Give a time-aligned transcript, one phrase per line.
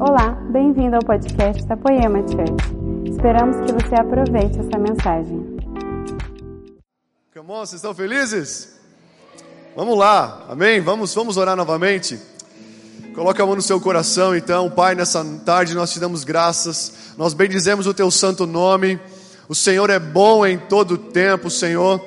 [0.00, 3.10] Olá, bem-vindo ao podcast da Poema Church.
[3.10, 5.58] Esperamos que você aproveite essa mensagem.
[7.34, 8.78] Come on, vocês estão felizes?
[9.74, 10.80] Vamos lá, amém?
[10.80, 12.16] Vamos, vamos orar novamente.
[13.12, 17.34] Coloque a mão no seu coração, então, Pai, nessa tarde nós te damos graças, nós
[17.34, 19.00] bendizemos o teu santo nome.
[19.48, 22.00] O Senhor é bom em todo o tempo, Senhor.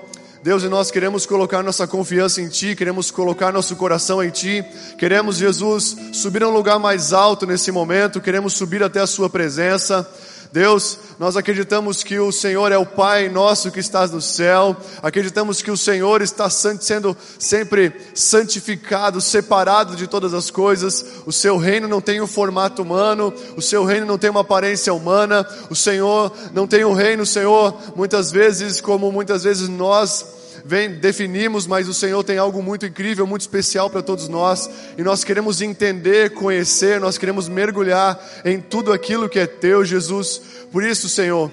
[0.44, 4.66] Deus, e nós queremos colocar nossa confiança em Ti, queremos colocar nosso coração em Ti,
[4.98, 9.30] queremos, Jesus, subir a um lugar mais alto nesse momento, queremos subir até a Sua
[9.30, 10.10] presença.
[10.52, 15.62] Deus, nós acreditamos que o Senhor é o Pai nosso que estás no céu, acreditamos
[15.62, 21.88] que o Senhor está sendo sempre santificado, separado de todas as coisas, o seu reino
[21.88, 26.34] não tem um formato humano, o seu reino não tem uma aparência humana, o Senhor
[26.54, 31.94] não tem um reino, Senhor, muitas vezes, como muitas vezes nós vem, definimos, mas o
[31.94, 37.00] Senhor tem algo muito incrível, muito especial para todos nós, e nós queremos entender, conhecer,
[37.00, 40.42] nós queremos mergulhar em tudo aquilo que é teu, Jesus.
[40.72, 41.52] Por isso, Senhor,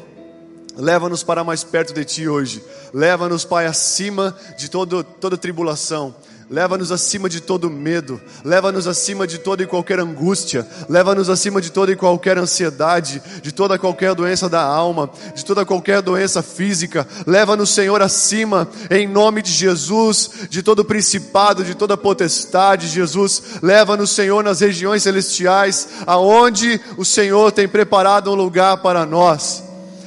[0.77, 2.63] leva-nos para mais perto de ti hoje.
[2.93, 6.15] Leva-nos, Pai, acima de todo, toda tribulação.
[6.51, 11.71] Leva-nos acima de todo medo, leva-nos acima de toda e qualquer angústia, leva-nos acima de
[11.71, 17.07] toda e qualquer ansiedade, de toda qualquer doença da alma, de toda qualquer doença física.
[17.27, 23.59] Leva-nos, Senhor, acima, em nome de Jesus, de todo principado, de toda potestade, Jesus.
[23.63, 29.63] Leva-nos, Senhor, nas regiões celestiais, aonde o Senhor tem preparado um lugar para nós.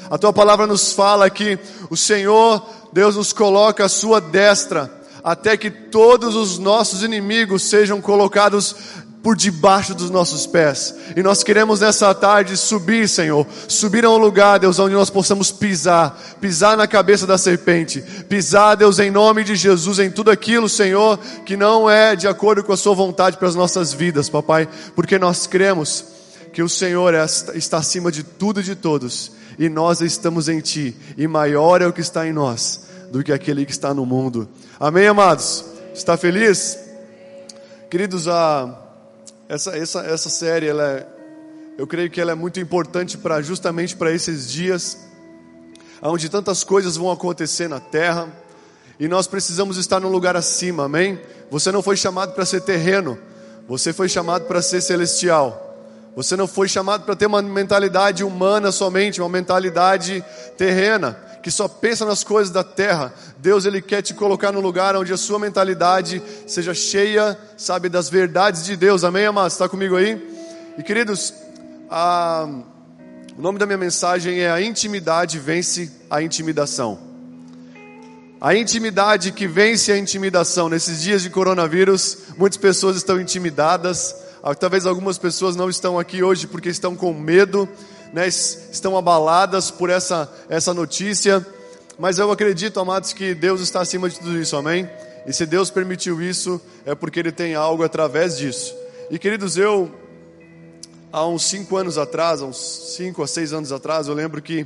[0.09, 5.55] A tua palavra nos fala que o Senhor, Deus nos coloca à sua destra até
[5.55, 8.75] que todos os nossos inimigos sejam colocados
[9.21, 10.95] por debaixo dos nossos pés.
[11.15, 15.51] E nós queremos nessa tarde subir, Senhor, subir a um lugar, Deus, onde nós possamos
[15.51, 20.67] pisar, pisar na cabeça da serpente, pisar, Deus, em nome de Jesus, em tudo aquilo,
[20.67, 24.67] Senhor, que não é de acordo com a Sua vontade para as nossas vidas, papai,
[24.95, 26.05] porque nós cremos
[26.51, 30.59] que o Senhor é, está acima de tudo e de todos, e nós estamos em
[30.59, 34.05] Ti, e maior é o que está em nós do que aquele que está no
[34.05, 34.47] mundo.
[34.79, 35.65] Amém, amados?
[35.93, 36.79] Está feliz?
[37.89, 38.73] Queridos, a,
[39.49, 41.07] essa, essa, essa série, ela é,
[41.77, 44.97] eu creio que ela é muito importante para justamente para esses dias,
[46.01, 48.29] onde tantas coisas vão acontecer na terra,
[48.97, 51.19] e nós precisamos estar num lugar acima, amém?
[51.49, 53.19] Você não foi chamado para ser terreno,
[53.67, 55.67] você foi chamado para ser celestial.
[56.13, 60.21] Você não foi chamado para ter uma mentalidade humana somente, uma mentalidade
[60.57, 63.13] terrena que só pensa nas coisas da terra.
[63.37, 68.09] Deus ele quer te colocar no lugar onde a sua mentalidade seja cheia, sabe, das
[68.09, 69.03] verdades de Deus.
[69.03, 69.53] Amém, amados?
[69.53, 70.21] Está comigo aí?
[70.77, 71.33] E queridos,
[71.89, 72.47] a...
[73.37, 76.99] o nome da minha mensagem é a intimidade vence a intimidação.
[78.39, 80.67] A intimidade que vence a intimidação.
[80.67, 84.15] Nesses dias de coronavírus, muitas pessoas estão intimidadas.
[84.43, 87.69] Ah, talvez algumas pessoas não estão aqui hoje porque estão com medo
[88.13, 91.45] né, estão abaladas por essa, essa notícia,
[91.97, 94.89] mas eu acredito, amados, que Deus está acima de tudo isso, amém?
[95.25, 98.75] E se Deus permitiu isso, é porque Ele tem algo através disso.
[99.09, 99.91] E queridos, eu,
[101.11, 102.57] há uns cinco anos atrás, há uns
[102.95, 104.65] cinco a seis anos atrás, eu lembro que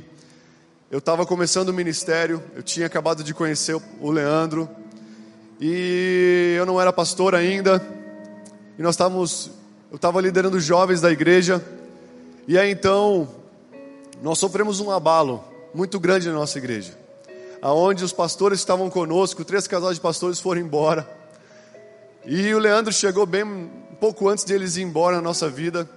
[0.90, 4.68] eu estava começando o ministério, eu tinha acabado de conhecer o Leandro,
[5.60, 7.84] e eu não era pastor ainda,
[8.78, 9.50] e nós estávamos,
[9.90, 11.62] eu estava liderando jovens da igreja,
[12.48, 13.28] e aí então,
[14.22, 15.42] nós sofremos um abalo
[15.74, 16.96] muito grande na nossa igreja,
[17.60, 21.08] aonde os pastores estavam conosco, três casais de pastores foram embora,
[22.24, 23.68] e o Leandro chegou bem um
[24.00, 25.88] pouco antes de eles ir embora na nossa vida,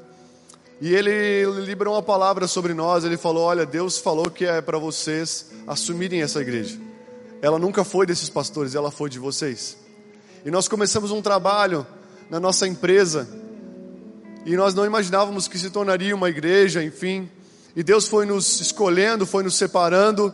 [0.82, 4.78] e ele liberou uma palavra sobre nós, ele falou, olha, Deus falou que é para
[4.78, 6.80] vocês assumirem essa igreja,
[7.42, 9.78] ela nunca foi desses pastores, ela foi de vocês,
[10.44, 11.86] e nós começamos um trabalho
[12.28, 13.30] na nossa empresa,
[14.46, 17.30] e nós não imaginávamos que se tornaria uma igreja, enfim.
[17.76, 20.34] E Deus foi nos escolhendo, foi nos separando,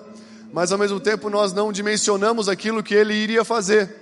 [0.54, 3.94] mas ao mesmo tempo nós não dimensionamos aquilo que Ele iria fazer.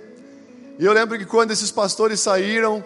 [0.78, 2.84] E eu lembro que quando esses pastores saíram,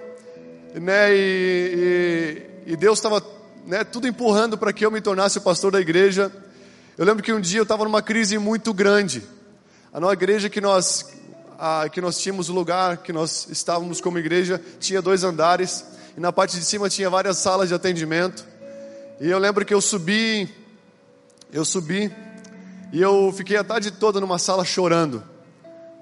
[0.74, 3.24] né, e, e, e Deus estava
[3.66, 6.32] né, tudo empurrando para que eu me tornasse o pastor da igreja.
[6.96, 9.22] Eu lembro que um dia eu estava numa crise muito grande.
[9.92, 11.06] A nossa igreja que nós,
[11.58, 15.84] a, que nós tínhamos o lugar, que nós estávamos como igreja, tinha dois andares
[16.18, 18.44] e na parte de cima tinha várias salas de atendimento.
[19.20, 20.52] E eu lembro que eu subi,
[21.52, 22.12] eu subi,
[22.92, 25.22] e eu fiquei a tarde toda numa sala chorando.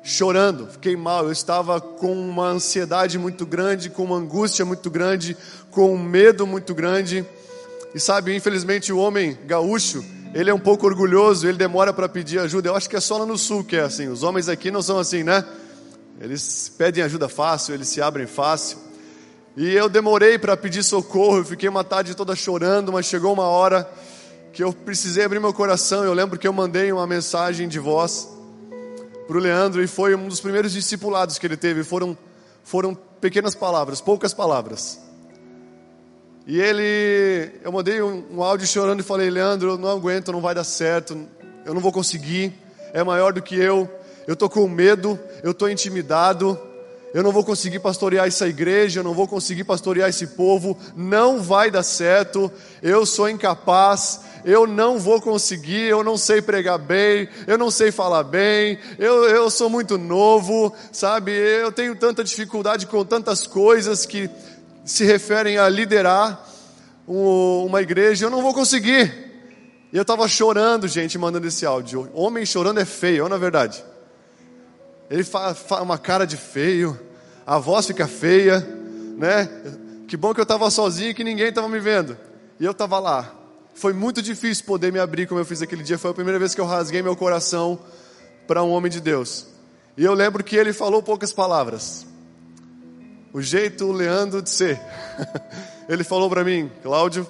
[0.02, 1.26] Chorando, fiquei mal.
[1.26, 5.36] Eu estava com uma ansiedade muito grande, com uma angústia muito grande,
[5.70, 7.22] com um medo muito grande.
[7.94, 10.02] E sabe, infelizmente o homem gaúcho,
[10.32, 12.70] ele é um pouco orgulhoso, ele demora para pedir ajuda.
[12.70, 14.08] Eu acho que é só lá no sul que é assim.
[14.08, 15.44] Os homens aqui não são assim, né?
[16.18, 18.86] Eles pedem ajuda fácil, eles se abrem fácil.
[19.56, 23.44] E eu demorei para pedir socorro, eu fiquei uma tarde toda chorando, mas chegou uma
[23.44, 23.91] hora
[24.53, 26.05] que eu precisei abrir meu coração.
[26.05, 28.29] Eu lembro que eu mandei uma mensagem de voz
[29.26, 31.82] para o Leandro e foi um dos primeiros discipulados que ele teve.
[31.82, 32.17] Foram,
[32.62, 35.00] foram pequenas palavras, poucas palavras.
[36.47, 40.43] E ele, eu mandei um, um áudio chorando e falei: Leandro, eu não aguento, não
[40.43, 41.19] vai dar certo,
[41.64, 42.52] eu não vou conseguir,
[42.93, 43.91] é maior do que eu,
[44.26, 46.61] eu estou com medo, eu estou intimidado,
[47.16, 51.40] eu não vou conseguir pastorear essa igreja, eu não vou conseguir pastorear esse povo, não
[51.40, 52.52] vai dar certo,
[52.82, 57.90] eu sou incapaz, eu não vou conseguir, eu não sei pregar bem, eu não sei
[57.90, 61.32] falar bem, eu, eu sou muito novo, sabe?
[61.32, 64.28] Eu tenho tanta dificuldade com tantas coisas que
[64.84, 66.46] se referem a liderar
[67.08, 69.10] uma igreja, eu não vou conseguir.
[69.90, 72.10] E eu estava chorando, gente, mandando esse áudio.
[72.12, 73.82] Homem chorando é feio, na é verdade.
[75.11, 76.99] Ele faz uma cara de feio,
[77.47, 78.61] a voz fica feia,
[79.17, 79.49] né?
[80.08, 82.17] Que bom que eu estava sozinho e que ninguém estava me vendo.
[82.58, 83.32] E eu estava lá.
[83.75, 85.99] Foi muito difícil poder me abrir como eu fiz aquele dia.
[85.99, 87.79] Foi a primeira vez que eu rasguei meu coração
[88.47, 89.47] para um homem de Deus.
[89.97, 92.06] E eu lembro que ele falou poucas palavras.
[93.32, 94.81] O jeito Leandro de ser.
[95.88, 97.26] ele falou para mim, Cláudio,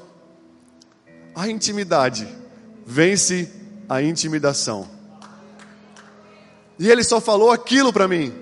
[1.35, 2.29] a intimidade
[2.87, 3.51] vence
[3.89, 4.96] a intimidação.
[6.79, 8.33] E ele só falou aquilo para mim.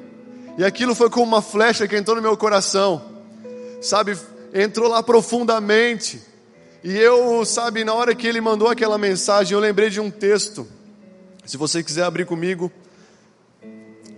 [0.59, 3.03] E aquilo foi como uma flecha que entrou no meu coração.
[3.81, 4.17] Sabe,
[4.53, 6.23] entrou lá profundamente.
[6.83, 10.67] E eu, sabe, na hora que ele mandou aquela mensagem, eu lembrei de um texto.
[11.45, 12.71] Se você quiser abrir comigo,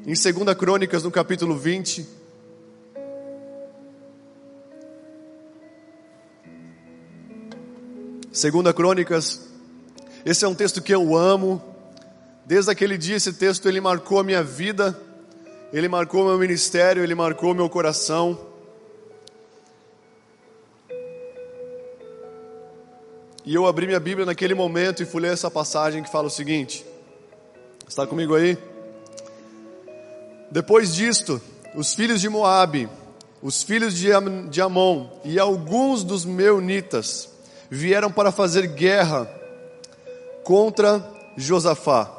[0.07, 2.07] em 2 Crônicas, no capítulo 20.
[8.31, 9.49] Segunda Crônicas,
[10.25, 11.63] esse é um texto que eu amo.
[12.47, 14.97] Desde aquele dia esse texto ele marcou a minha vida,
[15.73, 18.39] ele marcou meu ministério, ele marcou meu coração.
[23.45, 26.31] E eu abri minha Bíblia naquele momento e fui ler essa passagem que fala o
[26.31, 26.87] seguinte:
[27.89, 28.57] Está comigo aí?
[30.49, 31.43] Depois disto,
[31.75, 32.89] os filhos de Moabe,
[33.43, 37.29] os filhos de, Am de Amon e alguns dos meunitas
[37.69, 39.29] vieram para fazer guerra
[40.45, 41.05] contra
[41.37, 42.16] Josafá.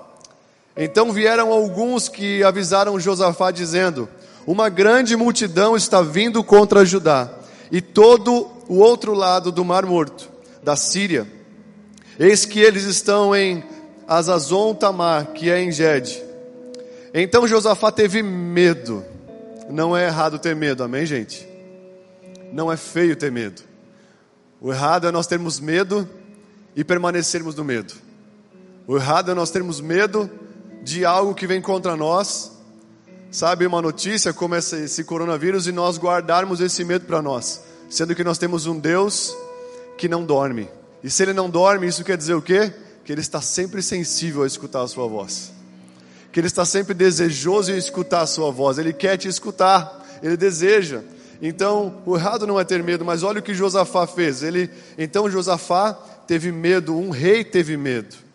[0.78, 4.08] Então vieram alguns que avisaram Josafá dizendo:
[4.46, 7.30] Uma grande multidão está vindo contra Judá
[7.72, 10.30] e todo o outro lado do Mar Morto
[10.62, 11.28] da Síria.
[12.20, 13.64] Eis que eles estão em
[14.08, 16.24] Azazon Tamar, que é em Gede.
[17.14, 19.04] Então Josafá teve medo.
[19.70, 21.48] Não é errado ter medo, amém, gente?
[22.54, 23.64] Não é feio ter medo.
[24.62, 26.08] O errado é nós termos medo
[26.76, 27.94] e permanecermos no medo.
[28.88, 30.30] O errado é nós termos medo
[30.88, 32.50] de algo que vem contra nós,
[33.30, 38.24] sabe, uma notícia como esse, coronavírus e nós guardarmos esse medo para nós, sendo que
[38.24, 39.36] nós temos um Deus
[39.98, 40.70] que não dorme.
[41.04, 42.74] E se ele não dorme, isso quer dizer o quê?
[43.04, 45.52] Que ele está sempre sensível a escutar a sua voz.
[46.32, 48.78] Que ele está sempre desejoso em escutar a sua voz.
[48.78, 51.02] Ele quer te escutar, ele deseja.
[51.42, 54.42] Então, o errado não é ter medo, mas olha o que Josafá fez.
[54.42, 55.92] Ele, então Josafá
[56.26, 58.27] teve medo, um rei teve medo.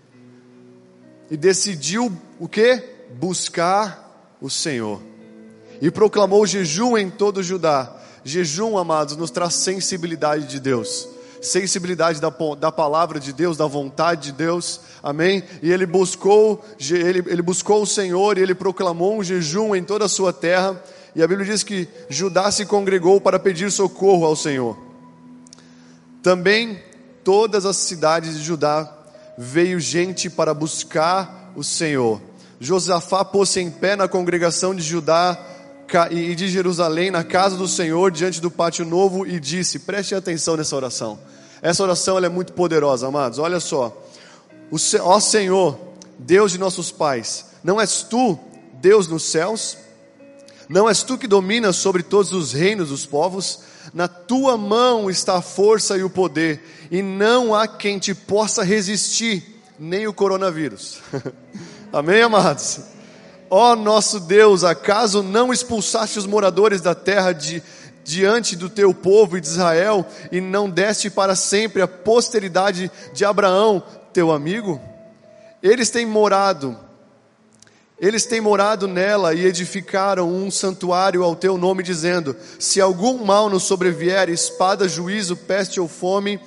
[1.33, 2.85] E decidiu o que?
[3.19, 5.01] Buscar o Senhor.
[5.81, 7.91] E proclamou jejum em todo o Judá.
[8.23, 11.09] Jejum, amados, nos traz sensibilidade de Deus
[11.41, 15.43] sensibilidade da, da palavra de Deus, da vontade de Deus, amém?
[15.61, 20.05] E ele buscou, ele, ele buscou o Senhor e ele proclamou um jejum em toda
[20.05, 20.81] a sua terra.
[21.17, 24.79] E a Bíblia diz que Judá se congregou para pedir socorro ao Senhor.
[26.23, 26.81] Também
[27.25, 29.02] todas as cidades de Judá
[29.37, 32.21] veio gente para buscar o Senhor.
[32.61, 35.39] Josafá pôs-se em pé na congregação de Judá
[36.11, 40.57] e de Jerusalém, na casa do Senhor, diante do pátio novo, e disse: preste atenção
[40.57, 41.19] nessa oração.
[41.61, 43.39] Essa oração é muito poderosa, amados.
[43.39, 43.97] Olha só.
[44.71, 45.79] O, ó Senhor,
[46.19, 48.39] Deus de nossos pais, não és tu
[48.83, 49.77] Deus nos céus?
[50.69, 53.61] Não és tu que dominas sobre todos os reinos dos povos?
[53.93, 58.63] Na tua mão está a força e o poder, e não há quem te possa
[58.63, 60.99] resistir, nem o coronavírus.
[61.93, 62.81] Amém, amados?
[63.51, 67.63] Ó nosso Deus, acaso não expulsaste os moradores da terra de
[68.05, 73.25] diante do teu povo e de Israel e não deste para sempre a posteridade de
[73.25, 74.81] Abraão, teu amigo?
[75.63, 76.77] Eles têm morado,
[78.03, 83.49] eles têm morado nela e edificaram um santuário ao teu nome, dizendo: Se algum mal
[83.49, 86.41] nos sobrevier, espada, juízo, peste ou fome,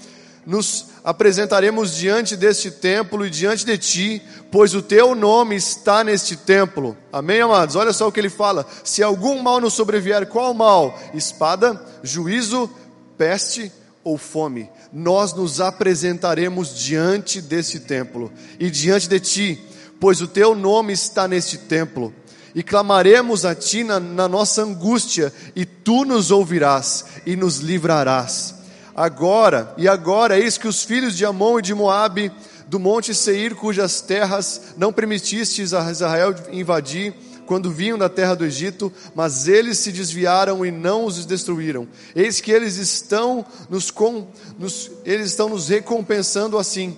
[0.46, 4.22] nos apresentaremos diante deste templo e diante de ti,
[4.52, 6.98] pois o teu nome está neste templo.
[7.10, 7.78] Amém, amados?
[7.78, 11.00] Olha só o que ele fala: se algum mal nos sobrevier, qual mal?
[11.14, 12.70] Espada, juízo,
[13.18, 13.72] peste
[14.04, 14.70] ou fome.
[14.92, 19.66] Nós nos apresentaremos diante deste templo e diante de ti,
[20.00, 22.14] pois o teu nome está neste templo.
[22.54, 28.56] E clamaremos a ti na, na nossa angústia, e tu nos ouvirás e nos livrarás
[28.96, 32.32] Agora, e agora, eis que os filhos de Amon e de Moabe,
[32.66, 37.14] do monte Seir, cujas terras não permitistes a Israel invadir,
[37.46, 41.88] quando vinham da terra do Egito, mas eles se desviaram e não os destruíram.
[42.16, 46.98] Eis que eles estão nos, com, nos, eles estão nos recompensando assim.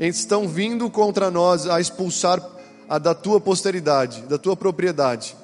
[0.00, 2.40] Estão vindo contra nós a expulsar
[2.88, 5.36] a da tua posteridade, da tua propriedade,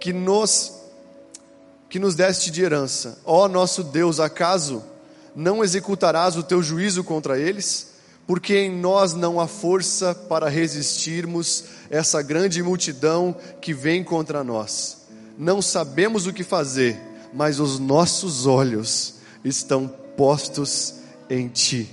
[0.00, 0.72] que nos
[1.88, 3.18] que nos deste de herança.
[3.24, 4.82] Ó nosso Deus, acaso
[5.34, 7.94] não executarás o teu juízo contra eles?
[8.26, 15.06] Porque em nós não há força para resistirmos essa grande multidão que vem contra nós.
[15.38, 17.00] Não sabemos o que fazer,
[17.32, 20.94] mas os nossos olhos estão postos
[21.30, 21.88] em ti.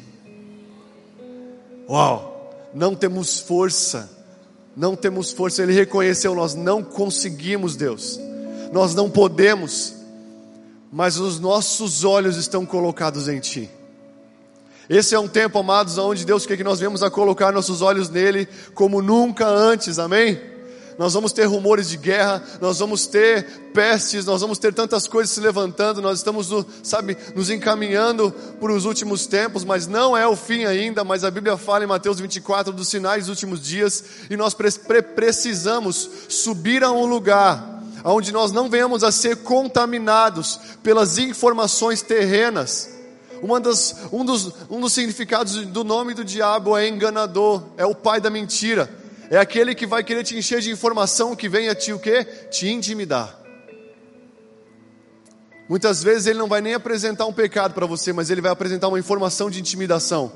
[1.93, 2.51] Uau!
[2.73, 4.09] Não temos força,
[4.75, 5.61] não temos força.
[5.61, 8.19] Ele reconheceu, nós não conseguimos, Deus
[8.73, 9.93] nós não podemos,
[10.91, 13.69] mas os nossos olhos estão colocados em Ti.
[14.89, 18.09] Esse é um tempo, amados, onde Deus quer que nós venhamos a colocar nossos olhos
[18.09, 20.41] nele como nunca antes, amém?
[20.97, 25.33] Nós vamos ter rumores de guerra, nós vamos ter pestes, nós vamos ter tantas coisas
[25.33, 26.49] se levantando, nós estamos,
[26.83, 31.31] sabe, nos encaminhando para os últimos tempos, mas não é o fim ainda, mas a
[31.31, 36.83] Bíblia fala em Mateus 24 dos sinais dos últimos dias, e nós pre precisamos subir
[36.83, 37.73] a um lugar
[38.03, 42.89] onde nós não venhamos a ser contaminados pelas informações terrenas.
[43.41, 47.95] Uma das, um, dos, um dos significados do nome do diabo é enganador, é o
[47.95, 48.89] pai da mentira,
[49.29, 52.23] é aquele que vai querer te encher de informação que venha te o quê?
[52.51, 53.39] Te intimidar.
[55.67, 58.87] Muitas vezes ele não vai nem apresentar um pecado para você, mas ele vai apresentar
[58.89, 60.31] uma informação de intimidação.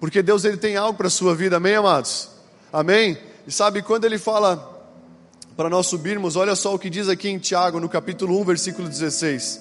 [0.00, 2.30] Porque Deus ele tem algo para a sua vida, amém, amados?
[2.72, 3.18] Amém?
[3.46, 4.76] E sabe, quando ele fala
[5.56, 8.88] para nós subirmos, olha só o que diz aqui em Tiago, no capítulo 1, versículo
[8.88, 9.60] 16.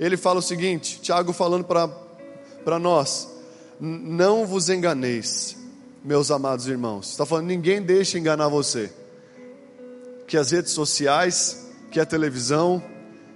[0.00, 3.28] Ele fala o seguinte: Tiago falando para nós:
[3.80, 5.55] Não vos enganeis,
[6.06, 7.10] meus amados irmãos.
[7.10, 8.90] Está falando, ninguém deixe enganar você.
[10.26, 12.82] Que as redes sociais, que a televisão,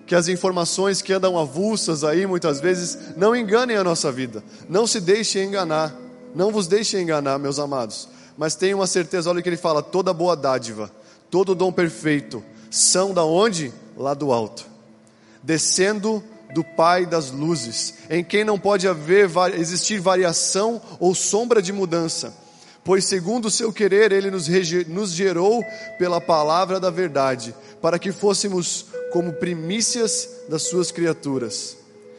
[0.06, 4.42] que as informações que andam avulsas aí muitas vezes não enganem a nossa vida.
[4.68, 5.94] Não se deixe enganar.
[6.34, 8.08] Não vos deixe enganar, meus amados.
[8.38, 10.90] Mas tenha uma certeza, olha o que ele fala: toda boa dádiva
[11.30, 13.72] todo dom perfeito são da onde?
[13.96, 14.66] Lá do alto,
[15.42, 16.22] descendo
[16.54, 22.34] do Pai das luzes, em quem não pode haver existir variação ou sombra de mudança,
[22.84, 24.48] pois segundo o seu querer ele nos,
[24.88, 25.64] nos gerou
[25.98, 31.76] pela palavra da verdade, para que fôssemos como primícias das suas criaturas.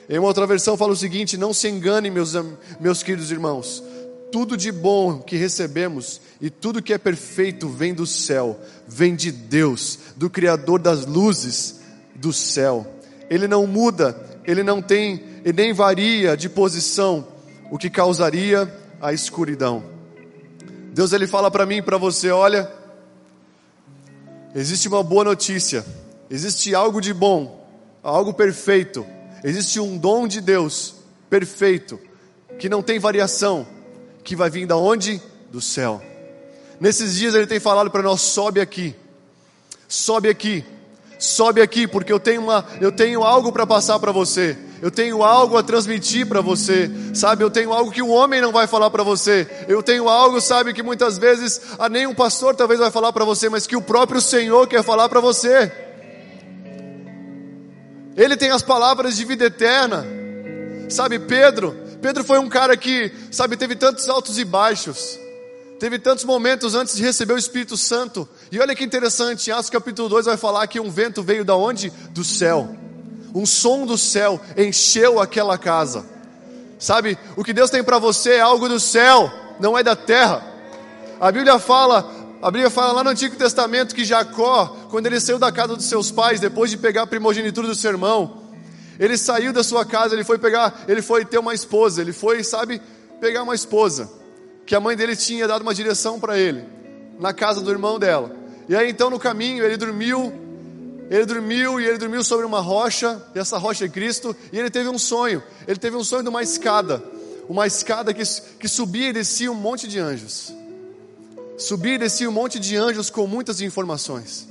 [0.09, 2.33] Em uma outra versão fala o seguinte: não se enganem, meus,
[2.79, 3.83] meus queridos irmãos,
[4.31, 9.31] tudo de bom que recebemos e tudo que é perfeito vem do céu, vem de
[9.31, 11.79] Deus, do Criador das luzes
[12.15, 12.85] do céu.
[13.29, 17.27] Ele não muda, ele não tem, ele nem varia de posição,
[17.69, 19.90] o que causaria a escuridão.
[20.91, 22.69] Deus ele fala para mim e para você, olha,
[24.53, 25.85] existe uma boa notícia,
[26.29, 27.65] existe algo de bom,
[28.03, 29.05] algo perfeito,
[29.41, 30.95] existe um dom de Deus
[31.29, 31.97] perfeito,
[32.59, 33.65] que não tem variação
[34.21, 35.21] que vai vir da onde?
[35.49, 36.01] Do céu.
[36.79, 38.93] Nesses dias ele tem falado para nós: sobe aqui,
[39.87, 40.65] sobe aqui,
[41.23, 45.23] sobe aqui, porque eu tenho, uma, eu tenho algo para passar para você, eu tenho
[45.23, 47.43] algo a transmitir para você, sabe?
[47.43, 50.73] Eu tenho algo que o homem não vai falar para você, eu tenho algo, sabe,
[50.73, 54.19] que muitas vezes a nenhum pastor talvez vai falar para você, mas que o próprio
[54.19, 55.71] Senhor quer falar para você.
[58.17, 60.05] Ele tem as palavras de vida eterna,
[60.89, 61.19] sabe?
[61.19, 65.19] Pedro, Pedro foi um cara que, sabe, teve tantos altos e baixos.
[65.81, 68.29] Teve tantos momentos antes de receber o Espírito Santo.
[68.51, 71.55] E olha que interessante, em Atos capítulo 2 vai falar que um vento veio da
[71.55, 71.89] onde?
[72.11, 72.75] Do céu.
[73.33, 76.05] Um som do céu encheu aquela casa.
[76.77, 80.45] Sabe, o que Deus tem para você é algo do céu, não é da terra.
[81.19, 82.07] A Bíblia fala,
[82.43, 85.85] a Bíblia fala lá no Antigo Testamento que Jacó, quando ele saiu da casa dos
[85.85, 88.43] seus pais, depois de pegar a primogenitura do seu irmão,
[88.99, 92.43] ele saiu da sua casa, ele foi pegar, ele foi ter uma esposa, ele foi,
[92.43, 92.79] sabe,
[93.19, 94.20] pegar uma esposa,
[94.65, 96.63] que a mãe dele tinha dado uma direção para ele,
[97.19, 98.31] na casa do irmão dela.
[98.69, 100.41] E aí então no caminho ele dormiu
[101.11, 104.69] ele dormiu e ele dormiu sobre uma rocha, e essa rocha é Cristo, e ele
[104.69, 105.43] teve um sonho.
[105.67, 107.03] Ele teve um sonho de uma escada,
[107.49, 108.23] uma escada que,
[108.57, 110.53] que subia e descia um monte de anjos.
[111.57, 114.47] Subia e descia um monte de anjos com muitas informações,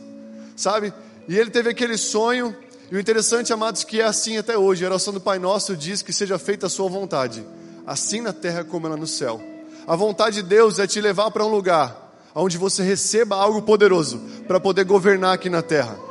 [0.55, 0.93] sabe?
[1.27, 2.55] E ele teve aquele sonho,
[2.91, 4.85] e o interessante, amados, que é assim até hoje.
[4.85, 7.43] A oração do Pai Nosso diz que seja feita a sua vontade,
[7.87, 9.41] assim na terra como ela no céu.
[9.87, 14.21] A vontade de Deus é te levar para um lugar onde você receba algo poderoso
[14.47, 16.11] para poder governar aqui na terra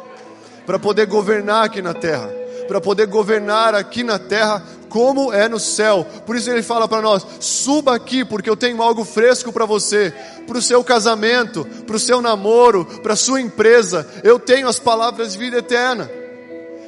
[0.70, 2.30] para poder governar aqui na terra,
[2.68, 6.06] para poder governar aqui na terra como é no céu.
[6.28, 10.14] Por isso ele fala para nós: suba aqui, porque eu tenho algo fresco para você,
[10.46, 14.08] para o seu casamento, para o seu namoro, para a sua empresa.
[14.24, 16.08] Eu tenho as palavras de vida eterna.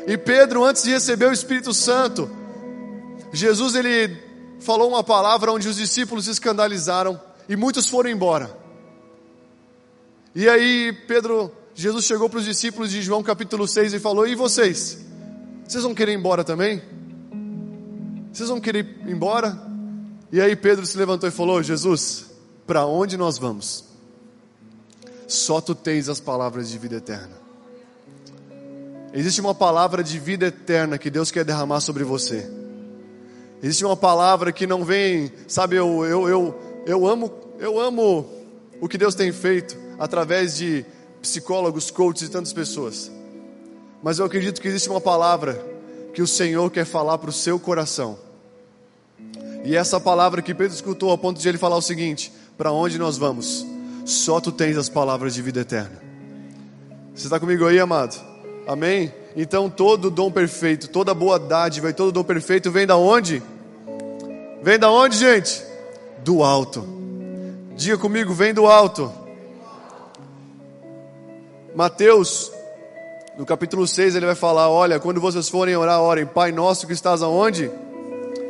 [0.05, 2.29] E Pedro, antes de receber o Espírito Santo,
[3.33, 4.15] Jesus ele
[4.61, 8.55] falou uma palavra onde os discípulos se escandalizaram e muitos foram embora.
[10.33, 14.35] E aí Pedro Jesus chegou para os discípulos de João capítulo 6 e falou: E
[14.35, 14.99] vocês?
[15.67, 16.81] Vocês vão querer ir embora também?
[18.31, 19.57] Vocês vão querer ir embora?
[20.31, 22.25] E aí Pedro se levantou e falou: Jesus,
[22.67, 23.85] para onde nós vamos?
[25.27, 27.41] Só tu tens as palavras de vida eterna.
[29.13, 32.60] Existe uma palavra de vida eterna que Deus quer derramar sobre você.
[33.61, 38.27] Existe uma palavra que não vem, sabe, eu, eu, eu, eu amo, eu amo
[38.79, 40.83] o que Deus tem feito através de
[41.21, 43.11] psicólogos, coaches e tantas pessoas.
[44.01, 45.63] Mas eu acredito que existe uma palavra
[46.13, 48.17] que o Senhor quer falar para o seu coração.
[49.63, 52.97] E essa palavra que Pedro escutou a ponto de ele falar o seguinte: Para onde
[52.97, 53.63] nós vamos?
[54.05, 56.01] Só tu tens as palavras de vida eterna.
[57.13, 58.19] Você está comigo aí, amado?
[58.67, 59.13] Amém?
[59.35, 63.41] Então todo dom perfeito, toda boa dádiva e todo dom perfeito vem da onde?
[64.61, 65.63] Vem da onde, gente?
[66.19, 66.88] Do alto.
[67.75, 69.11] Diga comigo, vem do alto.
[71.73, 72.51] Mateus,
[73.38, 76.93] no capítulo 6, ele vai falar: Olha, quando vocês forem orar, orem, Pai nosso que
[76.93, 77.71] estás aonde?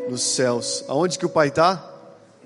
[0.09, 0.83] Nos céus.
[0.87, 1.87] Aonde que o Pai está?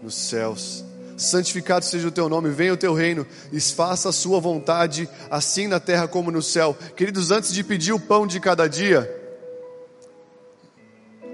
[0.04, 0.84] Nos céus.
[1.18, 5.68] Santificado seja o teu nome, venha o teu reino, e faça a sua vontade, assim
[5.68, 6.78] na terra como no céu.
[6.96, 9.10] Queridos, antes de pedir o pão de cada dia,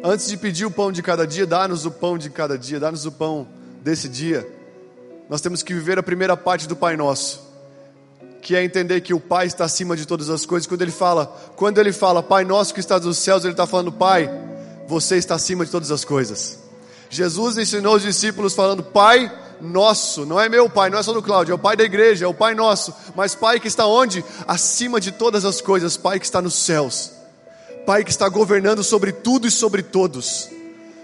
[0.04, 3.06] antes de pedir o pão de cada dia, dá-nos o pão de cada dia, dá-nos
[3.06, 3.48] o pão
[3.82, 4.48] desse dia.
[5.30, 7.52] Nós temos que viver a primeira parte do Pai Nosso
[8.42, 10.66] que é entender que o Pai está acima de todas as coisas.
[10.66, 13.92] Quando ele fala, quando ele fala, Pai nosso que estás nos céus, ele está falando,
[13.92, 14.30] Pai,
[14.88, 16.58] você está acima de todas as coisas.
[17.10, 21.22] Jesus ensinou os discípulos falando, Pai nosso, não é meu Pai, não é só do
[21.22, 24.24] Cláudio, é o Pai da igreja, é o Pai nosso, mas Pai que está onde?
[24.48, 27.12] Acima de todas as coisas, Pai que está nos céus,
[27.86, 30.50] Pai que está governando sobre tudo e sobre todos.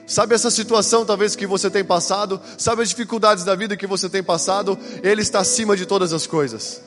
[0.08, 2.40] Sabe essa situação talvez que você tem passado?
[2.58, 4.80] Sabe as dificuldades da vida que você tem passado?
[5.04, 6.82] Ele está acima de todas as coisas.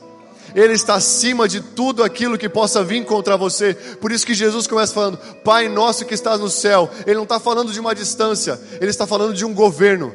[0.54, 3.74] Ele está acima de tudo aquilo que possa vir contra você.
[3.74, 6.90] Por isso que Jesus começa falando: Pai nosso que estás no céu.
[7.06, 10.14] Ele não está falando de uma distância, ele está falando de um governo.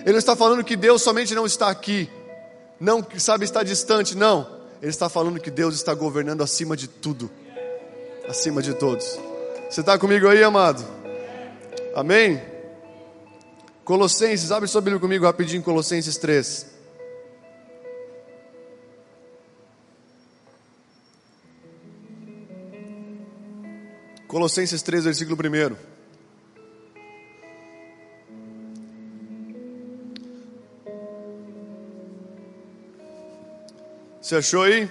[0.00, 2.10] Ele não está falando que Deus somente não está aqui,
[2.78, 4.60] não sabe está distante, não.
[4.80, 7.30] Ele está falando que Deus está governando acima de tudo,
[8.28, 9.18] acima de todos.
[9.68, 10.82] Você está comigo aí, amado?
[11.94, 12.40] Amém?
[13.84, 16.66] Colossenses, abre sua Bíblia comigo rapidinho, Colossenses 3.
[24.26, 25.89] Colossenses 3, versículo 1.
[34.20, 34.88] Você achou aí?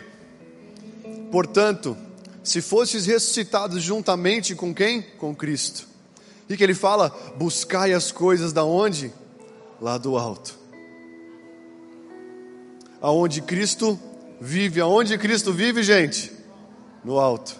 [1.32, 1.96] Portanto,
[2.44, 5.02] se fostes ressuscitados juntamente com quem?
[5.02, 5.88] Com Cristo.
[6.50, 9.14] E que ele fala: buscai as coisas da onde?
[9.80, 10.58] Lá do alto.
[13.00, 14.00] Aonde Cristo
[14.42, 14.82] vive.
[14.82, 16.32] Aonde Cristo vive, gente?
[17.04, 17.56] No alto.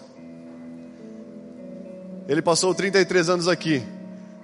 [2.28, 3.82] Ele passou 33 anos aqui,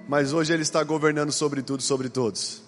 [0.07, 2.61] mas hoje ele está governando sobre tudo, sobre todos.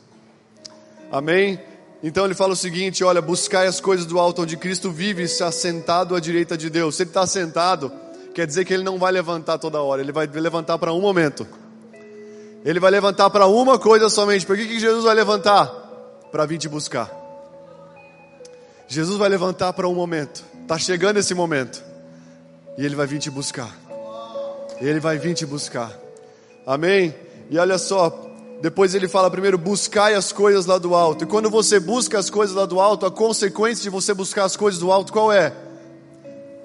[1.12, 1.60] Amém?
[2.02, 5.44] Então ele fala o seguinte: olha, buscai as coisas do alto onde Cristo vive, se
[5.44, 6.96] assentado à direita de Deus.
[6.96, 7.92] Se ele está sentado,
[8.34, 11.46] quer dizer que ele não vai levantar toda hora, ele vai levantar para um momento.
[12.64, 14.46] Ele vai levantar para uma coisa somente.
[14.46, 15.68] Por que, que Jesus vai levantar?
[16.32, 17.10] Para vir te buscar.
[18.88, 20.44] Jesus vai levantar para um momento.
[20.62, 21.82] Está chegando esse momento.
[22.78, 23.74] E ele vai vir te buscar.
[24.82, 25.98] Ele vai vir te buscar.
[26.66, 27.16] Amém?
[27.50, 28.29] E olha só,
[28.62, 31.24] depois ele fala primeiro, buscai as coisas lá do alto.
[31.24, 34.58] E quando você busca as coisas lá do alto, a consequência de você buscar as
[34.58, 35.54] coisas do alto qual é?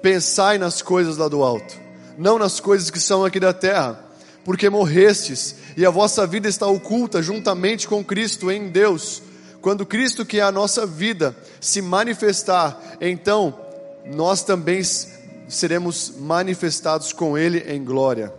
[0.01, 1.75] Pensai nas coisas lá do alto,
[2.17, 3.99] não nas coisas que são aqui da terra,
[4.43, 9.21] porque morrestes e a vossa vida está oculta juntamente com Cristo em Deus.
[9.61, 13.57] Quando Cristo, que é a nossa vida, se manifestar, então
[14.05, 14.81] nós também
[15.47, 18.33] seremos manifestados com Ele em glória.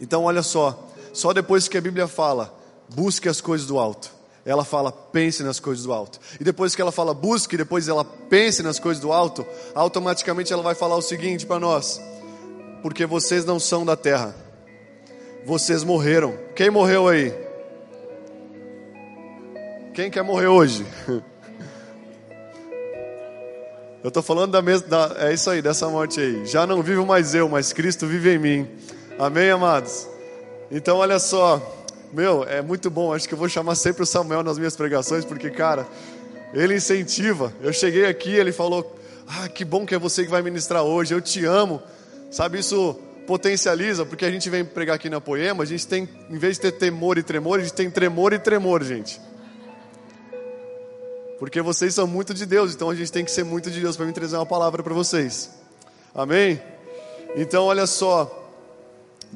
[0.00, 0.85] Então, olha só,
[1.16, 2.54] só depois que a Bíblia fala,
[2.94, 4.10] busque as coisas do alto,
[4.44, 6.20] ela fala, pense nas coisas do alto.
[6.38, 10.62] E depois que ela fala, busque, depois ela pense nas coisas do alto, automaticamente ela
[10.62, 11.98] vai falar o seguinte para nós:
[12.82, 14.36] porque vocês não são da terra,
[15.46, 16.38] vocês morreram.
[16.54, 17.32] Quem morreu aí?
[19.94, 20.84] Quem quer morrer hoje?
[24.04, 26.44] Eu estou falando da mesma, da, é isso aí, dessa morte aí.
[26.44, 28.70] Já não vivo mais eu, mas Cristo vive em mim.
[29.18, 30.06] Amém, amados?
[30.70, 31.62] Então, olha só,
[32.12, 33.12] meu, é muito bom.
[33.12, 35.86] Acho que eu vou chamar sempre o Samuel nas minhas pregações, porque, cara,
[36.52, 37.52] ele incentiva.
[37.60, 41.14] Eu cheguei aqui, ele falou: Ah, que bom que é você que vai ministrar hoje,
[41.14, 41.82] eu te amo.
[42.30, 46.38] Sabe, isso potencializa, porque a gente vem pregar aqui na Poema, a gente tem, em
[46.38, 49.20] vez de ter temor e tremor, a gente tem tremor e tremor, gente.
[51.38, 53.96] Porque vocês são muito de Deus, então a gente tem que ser muito de Deus
[53.96, 55.50] para me trazer uma palavra para vocês.
[56.14, 56.60] Amém?
[57.36, 58.45] Então, olha só.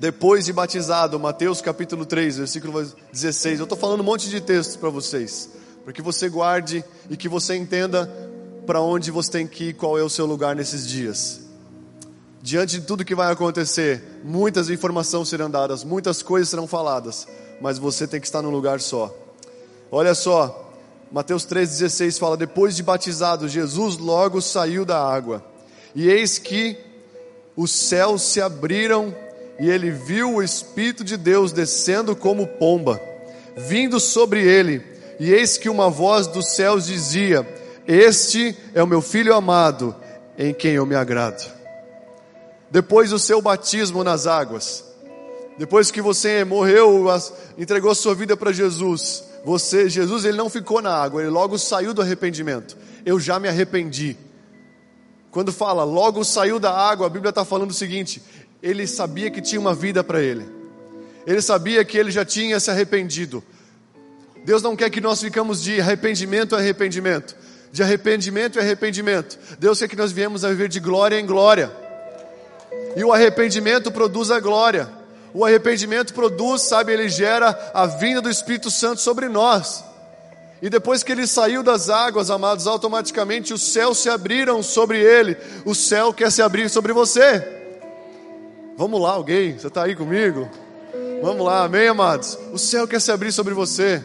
[0.00, 3.58] Depois de batizado, Mateus capítulo 3, versículo 16.
[3.58, 5.50] Eu estou falando um monte de textos para vocês,
[5.84, 8.10] para que você guarde e que você entenda
[8.66, 11.42] para onde você tem que ir, qual é o seu lugar nesses dias.
[12.40, 17.28] Diante de tudo que vai acontecer, muitas informações serão dadas, muitas coisas serão faladas,
[17.60, 19.14] mas você tem que estar num lugar só.
[19.92, 20.72] Olha só,
[21.12, 25.44] Mateus 3,16 fala: Depois de batizado, Jesus logo saiu da água,
[25.94, 26.78] e eis que
[27.54, 29.14] os céus se abriram,
[29.60, 32.98] e ele viu o Espírito de Deus descendo como pomba,
[33.54, 34.82] vindo sobre ele,
[35.20, 37.46] e eis que uma voz dos céus dizia:
[37.86, 39.94] Este é o meu filho amado,
[40.38, 41.46] em quem eu me agrado.
[42.70, 44.82] Depois do seu batismo nas águas,
[45.58, 47.04] depois que você morreu,
[47.58, 51.92] entregou sua vida para Jesus, você, Jesus, ele não ficou na água, ele logo saiu
[51.92, 52.78] do arrependimento.
[53.04, 54.16] Eu já me arrependi.
[55.30, 58.22] Quando fala logo saiu da água, a Bíblia está falando o seguinte:
[58.62, 60.46] ele sabia que tinha uma vida para ele.
[61.26, 63.42] Ele sabia que ele já tinha se arrependido.
[64.44, 67.36] Deus não quer que nós ficamos de arrependimento a arrependimento,
[67.70, 69.38] de arrependimento em arrependimento.
[69.58, 71.70] Deus quer que nós viemos a viver de glória em glória.
[72.96, 74.88] E o arrependimento produz a glória.
[75.32, 79.84] O arrependimento produz, sabe, ele gera a vinda do Espírito Santo sobre nós.
[80.62, 85.36] E depois que ele saiu das águas, amados, automaticamente os céus se abriram sobre ele.
[85.64, 87.59] O céu quer se abrir sobre você.
[88.80, 89.58] Vamos lá, alguém?
[89.58, 90.48] Você está aí comigo?
[91.20, 92.38] Vamos lá, amém, amados?
[92.50, 94.02] O céu quer se abrir sobre você.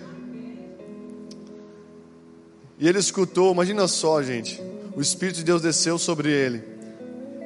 [2.78, 4.62] E ele escutou, imagina só, gente.
[4.94, 6.62] O Espírito de Deus desceu sobre ele.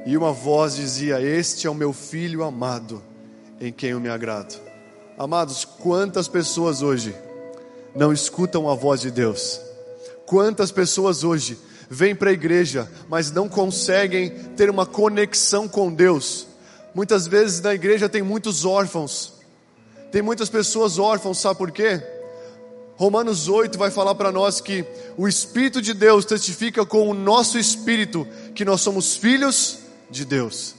[0.07, 2.99] E uma voz dizia: Este é o meu filho amado
[3.61, 4.59] em quem eu me agrado.
[5.15, 7.13] Amados, quantas pessoas hoje
[7.95, 9.61] não escutam a voz de Deus?
[10.25, 16.48] Quantas pessoas hoje vêm para a igreja, mas não conseguem ter uma conexão com Deus?
[16.93, 19.33] Muitas vezes na igreja tem muitos órfãos,
[20.11, 22.01] tem muitas pessoas órfãos, sabe por quê?
[22.95, 24.83] Romanos 8 vai falar para nós que
[25.15, 30.75] o Espírito de Deus testifica com o nosso espírito que nós somos filhos de Deus.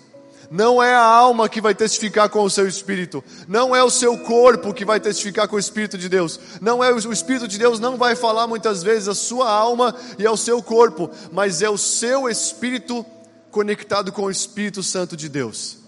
[0.50, 3.22] Não é a alma que vai testificar com o seu espírito.
[3.46, 6.40] Não é o seu corpo que vai testificar com o espírito de Deus.
[6.60, 10.26] Não é o espírito de Deus não vai falar muitas vezes a sua alma e
[10.26, 13.06] ao seu corpo, mas é o seu espírito
[13.50, 15.79] conectado com o Espírito Santo de Deus.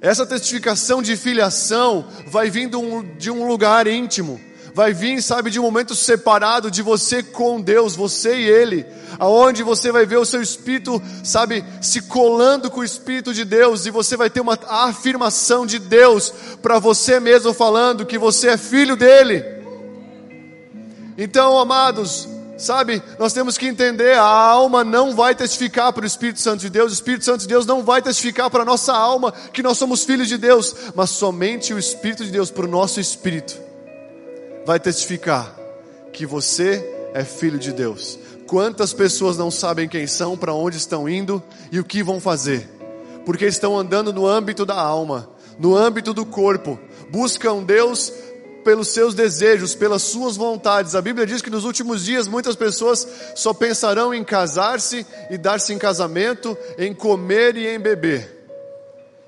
[0.00, 4.40] Essa testificação de filiação vai vindo de um lugar íntimo
[4.74, 8.86] vai vir, sabe, de um momento separado de você com Deus, você e Ele,
[9.18, 13.86] aonde você vai ver o seu espírito, sabe, se colando com o espírito de Deus
[13.86, 16.32] e você vai ter uma afirmação de Deus
[16.62, 19.44] para você mesmo falando que você é filho dele.
[21.18, 22.28] Então, amados,
[22.62, 26.70] sabe, nós temos que entender, a alma não vai testificar para o Espírito Santo de
[26.70, 29.78] Deus, o Espírito Santo de Deus não vai testificar para a nossa alma que nós
[29.78, 33.58] somos filhos de Deus, mas somente o Espírito de Deus para o nosso espírito
[34.66, 35.54] vai testificar
[36.12, 38.18] que você é filho de Deus.
[38.46, 42.68] Quantas pessoas não sabem quem são, para onde estão indo e o que vão fazer?
[43.24, 46.78] Porque estão andando no âmbito da alma, no âmbito do corpo,
[47.10, 48.12] buscam Deus
[48.64, 50.94] pelos seus desejos, pelas suas vontades.
[50.94, 55.72] A Bíblia diz que nos últimos dias muitas pessoas só pensarão em casar-se e dar-se
[55.72, 58.40] em casamento, em comer e em beber.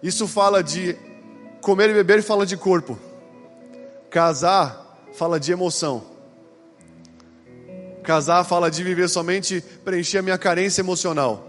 [0.02, 0.96] Isso fala de
[1.60, 2.98] comer e beber fala de corpo.
[4.10, 6.02] Casar fala de emoção.
[8.02, 11.48] Casar fala de viver somente preencher a minha carência emocional.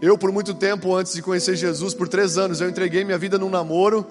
[0.00, 3.36] Eu, por muito tempo, antes de conhecer Jesus, por três anos, eu entreguei minha vida
[3.36, 4.06] num namoro,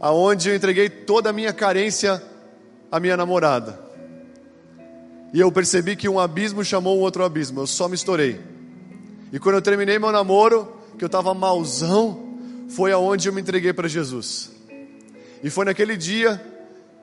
[0.00, 2.22] aonde eu entreguei toda a minha carência
[2.90, 3.78] à minha namorada.
[5.32, 8.40] E eu percebi que um abismo chamou um outro abismo, eu só me estourei.
[9.32, 12.36] E quando eu terminei meu namoro, que eu estava malzão,
[12.68, 14.52] foi aonde eu me entreguei para Jesus.
[15.42, 16.40] E foi naquele dia,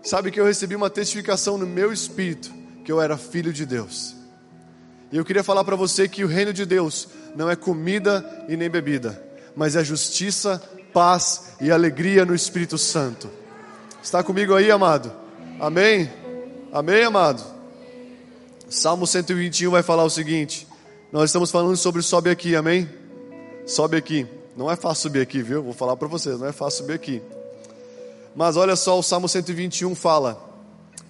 [0.02, 2.52] sabe, que eu recebi uma testificação no meu espírito
[2.84, 4.16] que eu era filho de Deus.
[5.12, 8.56] E eu queria falar para você que o reino de Deus não é comida e
[8.56, 9.22] nem bebida,
[9.56, 10.62] mas é justiça,
[10.94, 13.30] paz e alegria no Espírito Santo.
[14.02, 15.12] Está comigo aí, amado?
[15.60, 16.12] Amém?
[16.72, 17.44] Amém, amado?
[18.70, 20.68] Salmo 121 vai falar o seguinte:
[21.12, 22.90] nós estamos falando sobre sobe aqui, amém?
[23.66, 24.28] Sobe aqui.
[24.56, 25.62] Não é fácil subir aqui, viu?
[25.62, 27.22] Vou falar para vocês, não é fácil subir aqui.
[28.36, 30.42] Mas olha só, o Salmo 121 fala: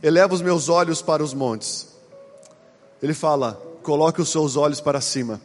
[0.01, 1.87] Eleva os meus olhos para os montes.
[3.01, 5.39] Ele fala: Coloque os seus olhos para cima.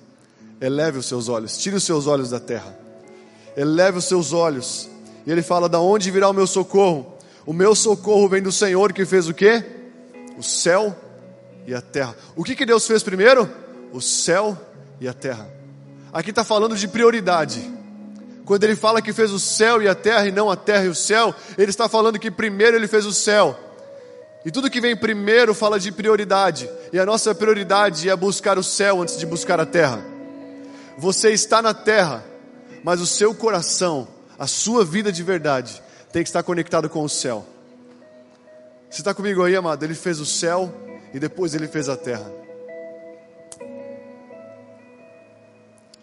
[0.61, 2.86] Eleve os seus olhos, tire os seus olhos da terra.
[3.57, 4.89] Eleve os seus olhos.
[5.27, 7.15] E ele fala: Da onde virá o meu socorro?
[7.47, 9.65] O meu socorro vem do Senhor que fez o quê?
[10.37, 10.95] O céu
[11.67, 12.15] e a terra.
[12.35, 13.49] O que, que Deus fez primeiro?
[13.93, 14.57] O céu
[15.01, 15.49] e a terra.
[16.13, 17.71] Aqui está falando de prioridade.
[18.45, 20.89] Quando ele fala que fez o céu e a terra e não a terra e
[20.89, 23.59] o céu, ele está falando que primeiro ele fez o céu.
[24.45, 26.71] E tudo que vem primeiro fala de prioridade.
[26.93, 30.01] E a nossa prioridade é buscar o céu antes de buscar a terra.
[30.97, 32.25] Você está na terra,
[32.83, 34.09] mas o seu coração,
[34.39, 37.45] a sua vida de verdade, tem que estar conectado com o céu.
[38.89, 39.83] Você está comigo aí, amado?
[39.83, 40.73] Ele fez o céu
[41.13, 42.31] e depois ele fez a terra.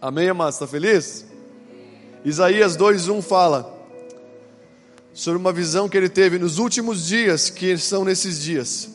[0.02, 0.52] Amém, amado?
[0.52, 1.26] Está feliz?
[2.26, 3.74] Isaías 2:1 fala
[5.14, 8.90] sobre uma visão que ele teve nos últimos dias, que são nesses dias.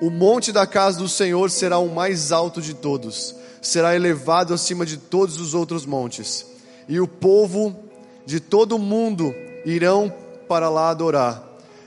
[0.00, 4.86] O monte da casa do Senhor será o mais alto de todos, será elevado acima
[4.86, 6.46] de todos os outros montes,
[6.88, 7.76] e o povo
[8.24, 10.12] de todo o mundo irão
[10.48, 11.42] para lá adorar.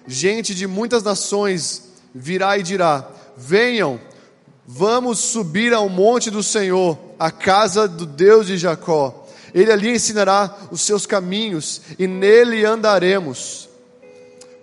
[0.08, 4.00] Gente de muitas nações virá e dirá: Venham,
[4.66, 9.26] vamos subir ao monte do Senhor, a casa do Deus de Jacó.
[9.54, 13.70] Ele ali ensinará os seus caminhos e nele andaremos.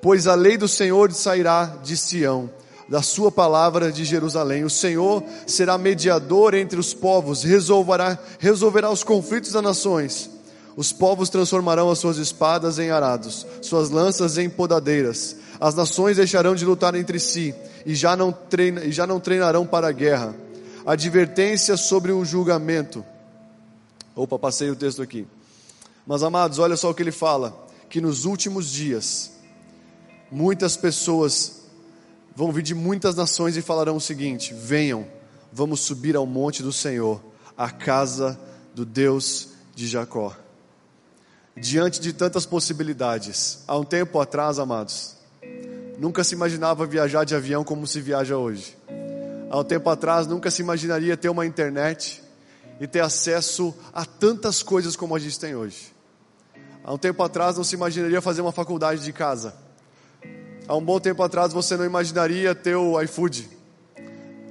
[0.01, 2.49] Pois a lei do Senhor sairá de Sião,
[2.89, 4.65] da sua palavra de Jerusalém.
[4.65, 10.31] O Senhor será mediador entre os povos, resolverá, resolverá os conflitos das nações.
[10.75, 15.37] Os povos transformarão as suas espadas em arados, suas lanças em podadeiras.
[15.61, 19.67] As nações deixarão de lutar entre si e já não, treina, e já não treinarão
[19.67, 20.35] para a guerra.
[20.87, 23.05] Advertência sobre o julgamento.
[24.15, 25.27] Opa, passei o texto aqui.
[26.07, 29.33] Mas amados, olha só o que ele fala: que nos últimos dias,
[30.31, 31.58] muitas pessoas
[32.39, 35.09] vão vir de muitas nações e falarão o seguinte: venham,
[35.53, 37.21] vamos subir ao monte do Senhor,
[37.57, 38.39] a casa
[38.73, 40.37] do Deus de Jacó.
[41.57, 45.17] Diante de tantas possibilidades, há um tempo atrás, amados,
[45.99, 48.79] Nunca se imaginava viajar de avião como se viaja hoje.
[49.51, 52.23] Há um tempo atrás, nunca se imaginaria ter uma internet
[52.79, 55.93] e ter acesso a tantas coisas como a gente tem hoje.
[56.85, 59.53] Há um tempo atrás, não se imaginaria fazer uma faculdade de casa.
[60.69, 63.49] Há um bom tempo atrás, você não imaginaria ter o iFood,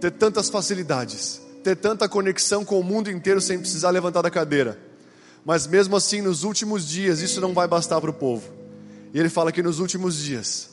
[0.01, 4.80] ter tantas facilidades, ter tanta conexão com o mundo inteiro sem precisar levantar da cadeira.
[5.45, 8.51] Mas mesmo assim, nos últimos dias, isso não vai bastar para o povo.
[9.13, 10.71] E ele fala que nos últimos dias,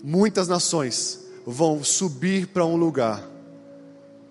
[0.00, 3.28] muitas nações vão subir para um lugar,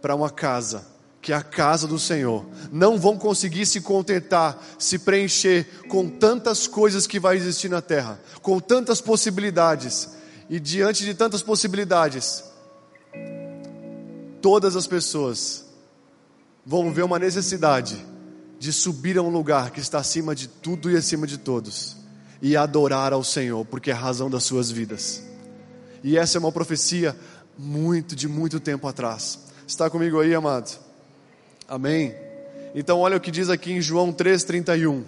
[0.01, 0.85] para uma casa,
[1.21, 2.45] que a casa do Senhor.
[2.71, 8.19] Não vão conseguir se contentar, se preencher com tantas coisas que vai existir na terra,
[8.41, 10.09] com tantas possibilidades.
[10.49, 12.43] E diante de tantas possibilidades,
[14.41, 15.65] todas as pessoas
[16.65, 18.05] vão ver uma necessidade
[18.57, 21.97] de subir a um lugar que está acima de tudo e acima de todos
[22.41, 25.23] e adorar ao Senhor, porque é a razão das suas vidas.
[26.03, 27.15] E essa é uma profecia
[27.57, 29.39] muito, de muito tempo atrás.
[29.67, 30.88] Está comigo aí, amado?
[31.69, 32.15] Amém?
[32.73, 35.03] Então, olha o que diz aqui em João 3,31.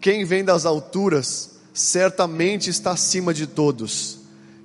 [0.00, 4.20] Quem vem das alturas, certamente está acima de todos.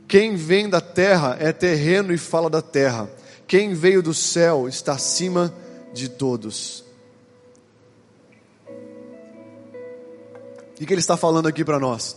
[0.07, 3.09] Quem vem da terra é terreno e fala da terra.
[3.47, 5.51] Quem veio do céu está acima
[5.93, 6.85] de todos.
[10.79, 12.15] O que ele está falando aqui para nós?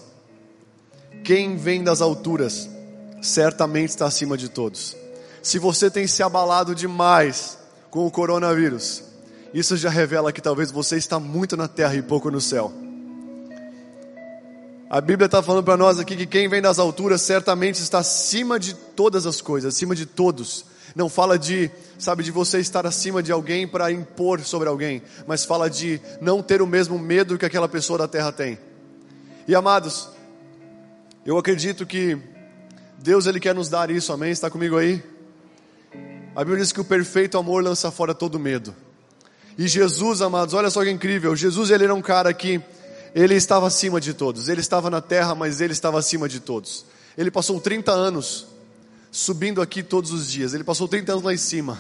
[1.25, 2.69] Quem vem das alturas
[3.23, 4.95] certamente está acima de todos.
[5.43, 7.60] Se você tem se abalado demais
[7.90, 9.03] com o coronavírus,
[9.53, 12.72] isso já revela que talvez você está muito na terra e pouco no céu.
[14.88, 18.59] A Bíblia está falando para nós aqui que quem vem das alturas certamente está acima
[18.59, 20.64] de todas as coisas, acima de todos.
[20.96, 25.44] Não fala de, sabe, de você estar acima de alguém para impor sobre alguém, mas
[25.44, 28.59] fala de não ter o mesmo medo que aquela pessoa da terra tem.
[29.46, 30.09] E amados,
[31.24, 32.18] eu acredito que
[32.98, 34.33] Deus ele quer nos dar isso, amém?
[34.33, 35.00] Está comigo aí?
[36.35, 38.75] A Bíblia diz que o perfeito amor lança fora todo medo.
[39.59, 41.35] E Jesus, amados, olha só que incrível.
[41.35, 42.61] Jesus, ele era um cara que
[43.14, 44.49] ele estava acima de todos.
[44.49, 46.87] Ele estava na terra, mas ele estava acima de todos.
[47.19, 48.47] Ele passou 30 anos
[49.11, 50.55] subindo aqui todos os dias.
[50.55, 51.79] Ele passou 30 anos lá em cima.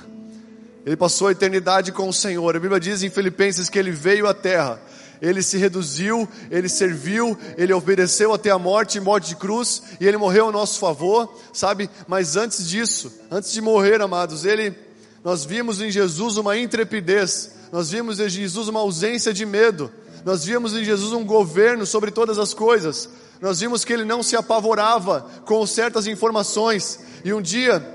[0.84, 2.56] Ele passou a eternidade com o Senhor.
[2.56, 4.80] A Bíblia diz em Filipenses que ele veio à terra.
[5.20, 10.16] Ele se reduziu, ele serviu, ele obedeceu até a morte, morte de cruz, e ele
[10.16, 11.90] morreu a nosso favor, sabe?
[12.08, 14.74] Mas antes disso, antes de morrer, amados, ele
[15.22, 19.92] nós vimos em Jesus uma intrepidez, nós vimos em Jesus uma ausência de medo,
[20.24, 23.08] nós vimos em Jesus um governo sobre todas as coisas,
[23.40, 27.86] nós vimos que ele não se apavorava com certas informações, e um dia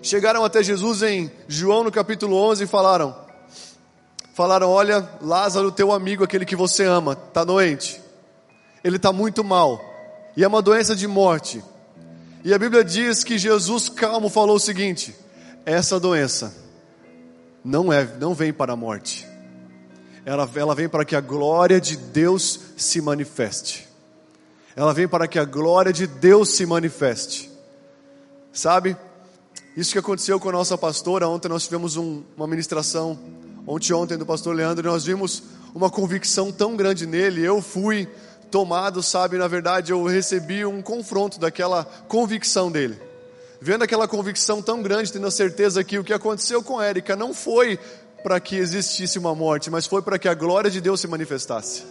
[0.00, 3.27] chegaram até Jesus em João no capítulo 11 e falaram:
[4.38, 8.00] Falaram, olha, Lázaro, teu amigo, aquele que você ama, está doente.
[8.84, 9.84] Ele está muito mal.
[10.36, 11.60] E é uma doença de morte.
[12.44, 15.12] E a Bíblia diz que Jesus calmo falou o seguinte:
[15.66, 16.54] essa doença
[17.64, 19.26] não é, não vem para a morte.
[20.24, 23.88] Ela, ela vem para que a glória de Deus se manifeste.
[24.76, 27.50] Ela vem para que a glória de Deus se manifeste.
[28.52, 28.96] Sabe?
[29.76, 33.18] Isso que aconteceu com a nossa pastora, ontem nós tivemos um, uma ministração,
[33.68, 35.42] ontem ontem do pastor Leandro, nós vimos
[35.74, 38.08] uma convicção tão grande nele, eu fui
[38.50, 43.08] tomado, sabe, na verdade eu recebi um confronto daquela convicção dele
[43.60, 47.34] vendo aquela convicção tão grande, tendo a certeza que o que aconteceu com Érica não
[47.34, 47.78] foi
[48.22, 51.84] para que existisse uma morte, mas foi para que a glória de Deus se manifestasse.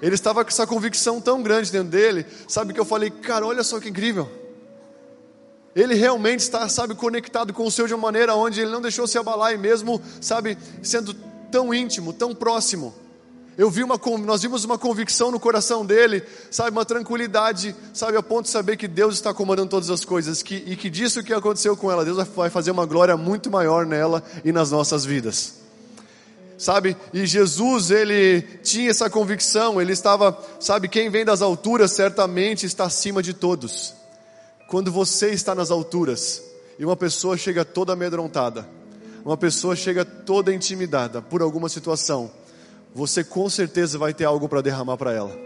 [0.00, 3.62] Ele estava com essa convicção tão grande dentro dele, sabe que eu falei, cara, olha
[3.62, 4.30] só que incrível.
[5.76, 9.06] Ele realmente está, sabe, conectado com o Senhor de uma maneira onde ele não deixou
[9.06, 11.12] se abalar e mesmo, sabe, sendo
[11.52, 12.94] tão íntimo, tão próximo.
[13.58, 18.22] Eu vi uma, nós vimos uma convicção no coração dele, sabe, uma tranquilidade, sabe, a
[18.22, 21.34] ponto de saber que Deus está comandando todas as coisas que, e que disso que
[21.34, 25.56] aconteceu com ela, Deus vai fazer uma glória muito maior nela e nas nossas vidas.
[26.56, 32.64] Sabe, e Jesus, ele tinha essa convicção, ele estava, sabe, quem vem das alturas certamente
[32.64, 34.05] está acima de todos.
[34.68, 36.42] Quando você está nas alturas
[36.78, 38.68] e uma pessoa chega toda amedrontada,
[39.24, 42.30] uma pessoa chega toda intimidada por alguma situação,
[42.94, 45.36] você com certeza vai ter algo para derramar para ela.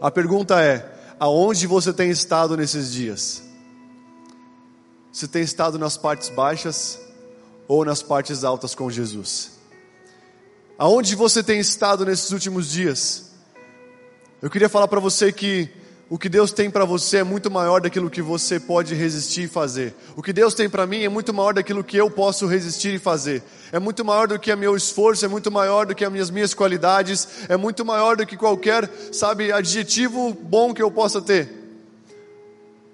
[0.00, 3.42] A pergunta é: aonde você tem estado nesses dias?
[5.12, 6.98] Você tem estado nas partes baixas
[7.68, 9.52] ou nas partes altas com Jesus?
[10.76, 13.30] Aonde você tem estado nesses últimos dias?
[14.40, 15.70] Eu queria falar para você que
[16.12, 19.48] o que Deus tem para você é muito maior daquilo que você pode resistir e
[19.48, 19.94] fazer.
[20.14, 22.98] O que Deus tem para mim é muito maior daquilo que eu posso resistir e
[22.98, 23.42] fazer.
[23.72, 26.28] É muito maior do que o meu esforço, é muito maior do que as minhas,
[26.30, 31.48] minhas qualidades, é muito maior do que qualquer, sabe, adjetivo bom que eu possa ter.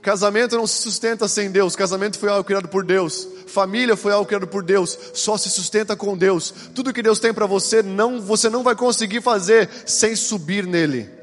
[0.00, 4.26] Casamento não se sustenta sem Deus, casamento foi algo criado por Deus, família foi algo
[4.26, 6.54] criado por Deus, só se sustenta com Deus.
[6.72, 11.17] Tudo que Deus tem para você, não, você não vai conseguir fazer sem subir nele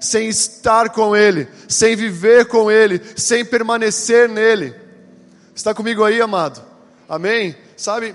[0.00, 4.74] sem estar com Ele, sem viver com Ele, sem permanecer nele.
[5.54, 6.62] Está comigo aí, amado?
[7.08, 7.54] Amém?
[7.76, 8.14] Sabe?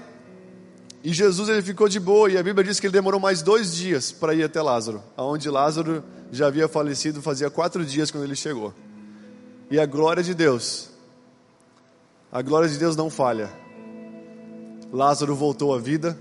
[1.04, 3.76] E Jesus ele ficou de boa, e a Bíblia diz que ele demorou mais dois
[3.76, 8.36] dias para ir até Lázaro, aonde Lázaro já havia falecido fazia quatro dias quando ele
[8.36, 8.74] chegou.
[9.70, 10.90] E a glória de Deus,
[12.32, 13.52] a glória de Deus não falha.
[14.92, 16.18] Lázaro voltou à vida.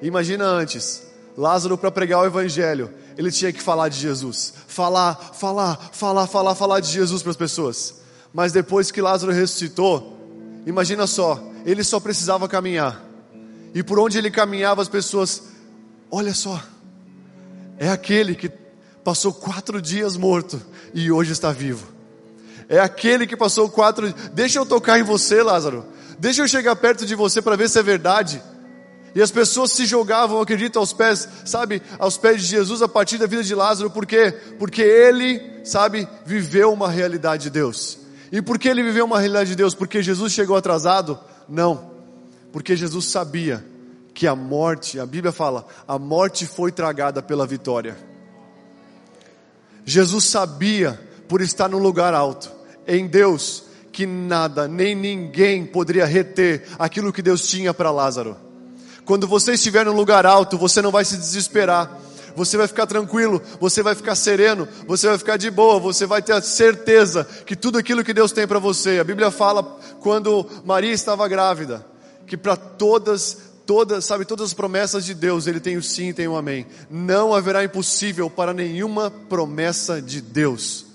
[0.00, 1.04] Imagina antes,
[1.36, 6.54] Lázaro para pregar o evangelho, ele tinha que falar de Jesus, falar, falar, falar, falar,
[6.54, 7.94] falar de Jesus para as pessoas.
[8.32, 10.18] Mas depois que Lázaro ressuscitou,
[10.66, 13.02] imagina só, ele só precisava caminhar.
[13.74, 15.42] E por onde ele caminhava, as pessoas,
[16.10, 16.62] olha só,
[17.78, 18.50] é aquele que
[19.02, 20.60] passou quatro dias morto
[20.94, 21.86] e hoje está vivo.
[22.68, 24.12] É aquele que passou quatro.
[24.32, 25.84] Deixa eu tocar em você, Lázaro.
[26.18, 28.42] Deixa eu chegar perto de você para ver se é verdade.
[29.14, 33.18] E as pessoas se jogavam, acredito, aos pés, sabe, aos pés de Jesus a partir
[33.18, 34.32] da vida de Lázaro, por quê?
[34.58, 37.98] Porque ele, sabe, viveu uma realidade de Deus.
[38.30, 39.74] E por que ele viveu uma realidade de Deus?
[39.74, 41.18] Porque Jesus chegou atrasado?
[41.46, 41.90] Não.
[42.50, 43.62] Porque Jesus sabia
[44.14, 47.96] que a morte, a Bíblia fala, a morte foi tragada pela vitória.
[49.84, 50.98] Jesus sabia,
[51.28, 52.50] por estar no lugar alto,
[52.86, 58.36] em Deus, que nada, nem ninguém poderia reter aquilo que Deus tinha para Lázaro.
[59.04, 62.00] Quando você estiver num lugar alto, você não vai se desesperar.
[62.34, 66.22] Você vai ficar tranquilo, você vai ficar sereno, você vai ficar de boa, você vai
[66.22, 68.98] ter a certeza que tudo aquilo que Deus tem para você.
[68.98, 69.62] A Bíblia fala
[70.00, 71.84] quando Maria estava grávida,
[72.26, 73.36] que para todas,
[73.66, 76.66] todas, sabe, todas as promessas de Deus, ele tem o sim e tem o amém.
[76.88, 80.86] Não haverá impossível para nenhuma promessa de Deus.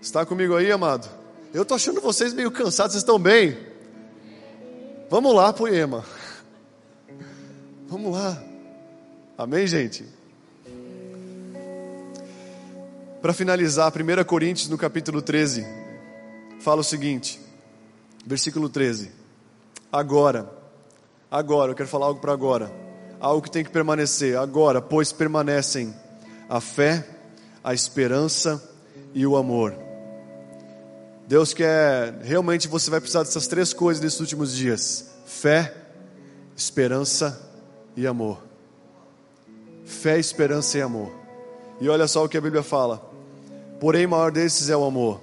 [0.00, 1.08] Está comigo aí, amado?
[1.52, 3.56] Eu estou achando vocês meio cansados, vocês estão bem?
[5.08, 6.04] Vamos lá, poema.
[7.90, 8.40] Vamos lá.
[9.36, 10.06] Amém, gente?
[13.20, 15.66] Para finalizar, 1 Coríntios no capítulo 13,
[16.60, 17.40] fala o seguinte,
[18.24, 19.10] versículo 13.
[19.90, 20.48] Agora,
[21.28, 22.72] agora, eu quero falar algo para agora,
[23.18, 24.38] algo que tem que permanecer.
[24.38, 25.92] Agora, pois permanecem
[26.48, 27.04] a fé,
[27.64, 28.62] a esperança
[29.12, 29.76] e o amor.
[31.26, 35.74] Deus quer, realmente você vai precisar dessas três coisas nesses últimos dias: fé,
[36.56, 37.49] esperança
[37.96, 38.42] e amor.
[39.84, 41.12] Fé, esperança e amor.
[41.80, 43.10] E olha só o que a Bíblia fala.
[43.80, 45.20] Porém, maior desses é o amor.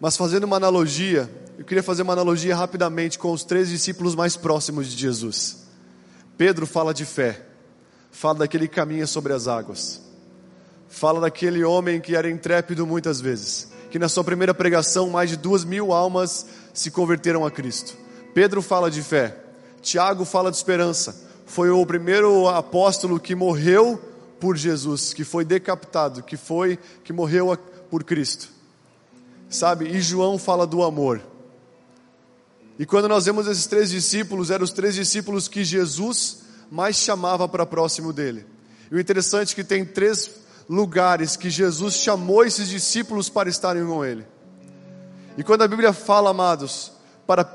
[0.00, 4.36] Mas fazendo uma analogia, eu queria fazer uma analogia rapidamente com os três discípulos mais
[4.36, 5.62] próximos de Jesus.
[6.36, 7.40] Pedro fala de fé,
[8.10, 10.00] fala daquele que caminha sobre as águas,
[10.88, 15.36] fala daquele homem que era intrépido muitas vezes, que na sua primeira pregação mais de
[15.36, 17.96] duas mil almas se converteram a Cristo.
[18.34, 19.36] Pedro fala de fé,
[19.80, 24.00] Tiago fala de esperança, foi o primeiro apóstolo que morreu
[24.40, 27.54] por Jesus, que foi decapitado, que foi que morreu
[27.90, 28.48] por Cristo.
[29.50, 29.86] Sabe?
[29.86, 31.20] E João fala do amor.
[32.78, 36.38] E quando nós vemos esses três discípulos, eram os três discípulos que Jesus
[36.70, 38.46] mais chamava para próximo dele.
[38.90, 40.30] E o interessante é que tem três
[40.66, 44.26] lugares que Jesus chamou esses discípulos para estarem com ele.
[45.36, 46.92] E quando a Bíblia fala, amados,
[47.26, 47.46] para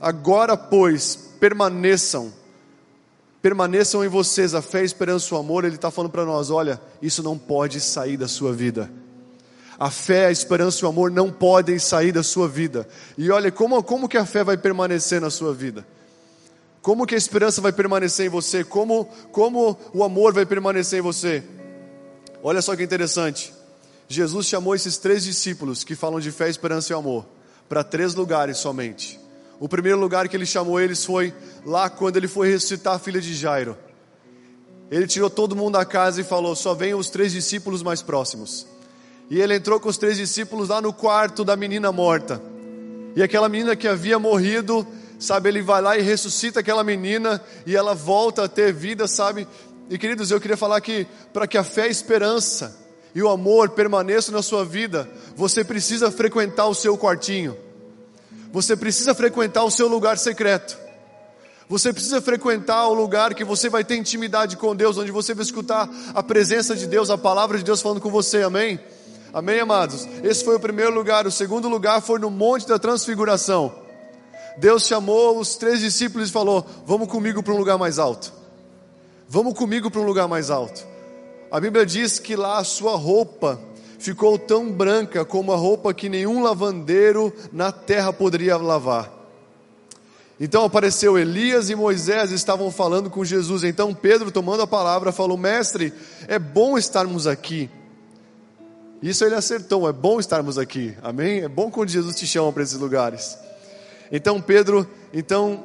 [0.00, 2.40] agora, pois, permaneçam
[3.42, 6.50] permaneçam em vocês a fé, a esperança e o amor, Ele está falando para nós:
[6.50, 8.88] olha, isso não pode sair da sua vida.
[9.78, 12.86] A fé, a esperança e o amor não podem sair da sua vida.
[13.18, 15.84] E olha, como, como que a fé vai permanecer na sua vida?
[16.80, 18.62] Como que a esperança vai permanecer em você?
[18.62, 21.42] Como, como o amor vai permanecer em você?
[22.42, 23.52] Olha só que interessante.
[24.08, 27.26] Jesus chamou esses três discípulos que falam de fé, esperança e amor
[27.68, 29.18] para três lugares somente.
[29.62, 31.32] O primeiro lugar que ele chamou eles foi
[31.64, 33.78] lá quando ele foi ressuscitar a filha de Jairo.
[34.90, 38.66] Ele tirou todo mundo da casa e falou: só venham os três discípulos mais próximos.
[39.30, 42.42] E ele entrou com os três discípulos lá no quarto da menina morta.
[43.14, 44.84] E aquela menina que havia morrido,
[45.16, 49.46] sabe, ele vai lá e ressuscita aquela menina e ela volta a ter vida, sabe?
[49.88, 52.76] E queridos, eu queria falar que para que a fé, a esperança
[53.14, 57.56] e o amor permaneçam na sua vida, você precisa frequentar o seu quartinho.
[58.52, 60.78] Você precisa frequentar o seu lugar secreto.
[61.68, 65.42] Você precisa frequentar o lugar que você vai ter intimidade com Deus, onde você vai
[65.42, 68.78] escutar a presença de Deus, a palavra de Deus falando com você, amém?
[69.32, 70.06] Amém, amados?
[70.22, 71.26] Esse foi o primeiro lugar.
[71.26, 73.74] O segundo lugar foi no Monte da Transfiguração.
[74.58, 78.30] Deus chamou os três discípulos e falou: Vamos comigo para um lugar mais alto.
[79.26, 80.86] Vamos comigo para um lugar mais alto.
[81.50, 83.58] A Bíblia diz que lá a sua roupa
[84.02, 89.10] ficou tão branca como a roupa que nenhum lavandeiro na terra poderia lavar.
[90.40, 93.62] Então apareceu Elias e Moisés estavam falando com Jesus.
[93.62, 95.92] Então Pedro, tomando a palavra, falou: Mestre,
[96.26, 97.70] é bom estarmos aqui.
[99.00, 101.40] Isso ele acertou, é bom estarmos aqui, amém?
[101.40, 103.38] É bom quando Jesus te chama para esses lugares.
[104.10, 105.64] Então Pedro, então,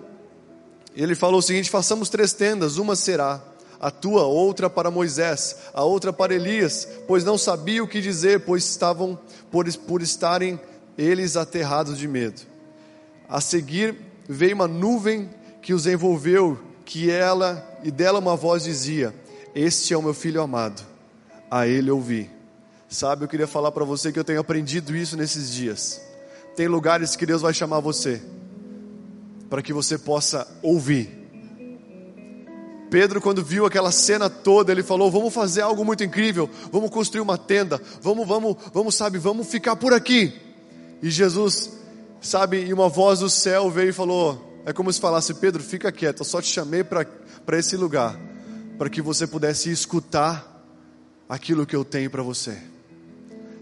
[0.96, 3.42] ele falou o seguinte: façamos três tendas, uma será
[3.80, 8.42] a tua, outra para Moisés, a outra para Elias, pois não sabia o que dizer,
[8.42, 9.18] pois estavam
[9.52, 10.60] por, por estarem
[10.98, 12.42] eles aterrados de medo.
[13.30, 13.96] A seguir
[14.28, 15.30] veio uma nuvem
[15.62, 19.14] que os envolveu, que ela e dela uma voz dizia:
[19.54, 20.82] Este é o meu filho amado,
[21.52, 22.30] a ele ouvi.
[22.90, 26.02] Sabe, eu queria falar para você que eu tenho aprendido isso nesses dias.
[26.56, 28.22] Tem lugares que Deus vai chamar você
[29.50, 31.27] para que você possa ouvir
[32.90, 37.22] Pedro, quando viu aquela cena toda, ele falou: Vamos fazer algo muito incrível, vamos construir
[37.22, 40.34] uma tenda, vamos, vamos, vamos, sabe, vamos ficar por aqui.
[41.02, 41.72] E Jesus,
[42.22, 45.92] sabe, e uma voz do céu veio e falou: É como se falasse, Pedro, fica
[45.92, 47.06] quieto, eu só te chamei para
[47.58, 48.18] esse lugar,
[48.78, 50.56] para que você pudesse escutar
[51.28, 52.58] aquilo que eu tenho para você.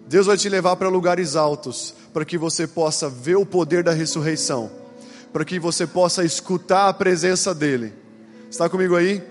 [0.07, 3.91] Deus vai te levar para lugares altos, para que você possa ver o poder da
[3.91, 4.69] ressurreição,
[5.33, 8.04] para que você possa escutar a presença dEle
[8.55, 9.21] Está comigo aí?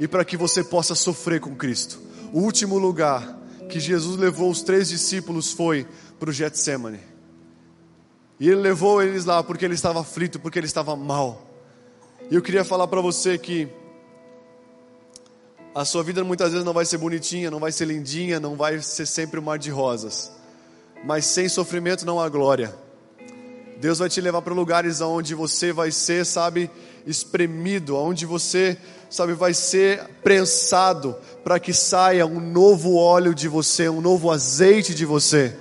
[0.00, 2.00] E para que você possa sofrer com Cristo.
[2.32, 3.38] O último lugar
[3.68, 5.86] que Jesus levou os três discípulos foi
[6.18, 6.98] para o Getsemane.
[8.40, 11.48] E ele levou eles lá porque ele estava aflito, porque ele estava mal.
[12.28, 13.68] E eu queria falar para você que
[15.72, 18.82] a sua vida muitas vezes não vai ser bonitinha, não vai ser lindinha, não vai
[18.82, 20.32] ser sempre um mar de rosas.
[21.04, 22.74] Mas sem sofrimento não há glória.
[23.78, 26.68] Deus vai te levar para lugares onde você vai ser, sabe,
[27.06, 28.76] espremido, onde você,
[29.08, 34.94] sabe, vai ser prensado para que saia um novo óleo de você, um novo azeite
[34.94, 35.54] de você.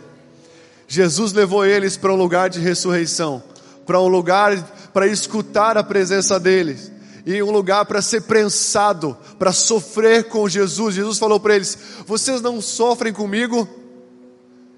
[0.87, 3.43] Jesus levou eles para um lugar de ressurreição,
[3.85, 4.57] para um lugar
[4.93, 6.91] para escutar a presença deles.
[7.27, 10.93] e um lugar para ser prensado, para sofrer com Jesus.
[10.93, 11.75] Jesus falou para eles:
[12.05, 13.67] Vocês não sofrem comigo?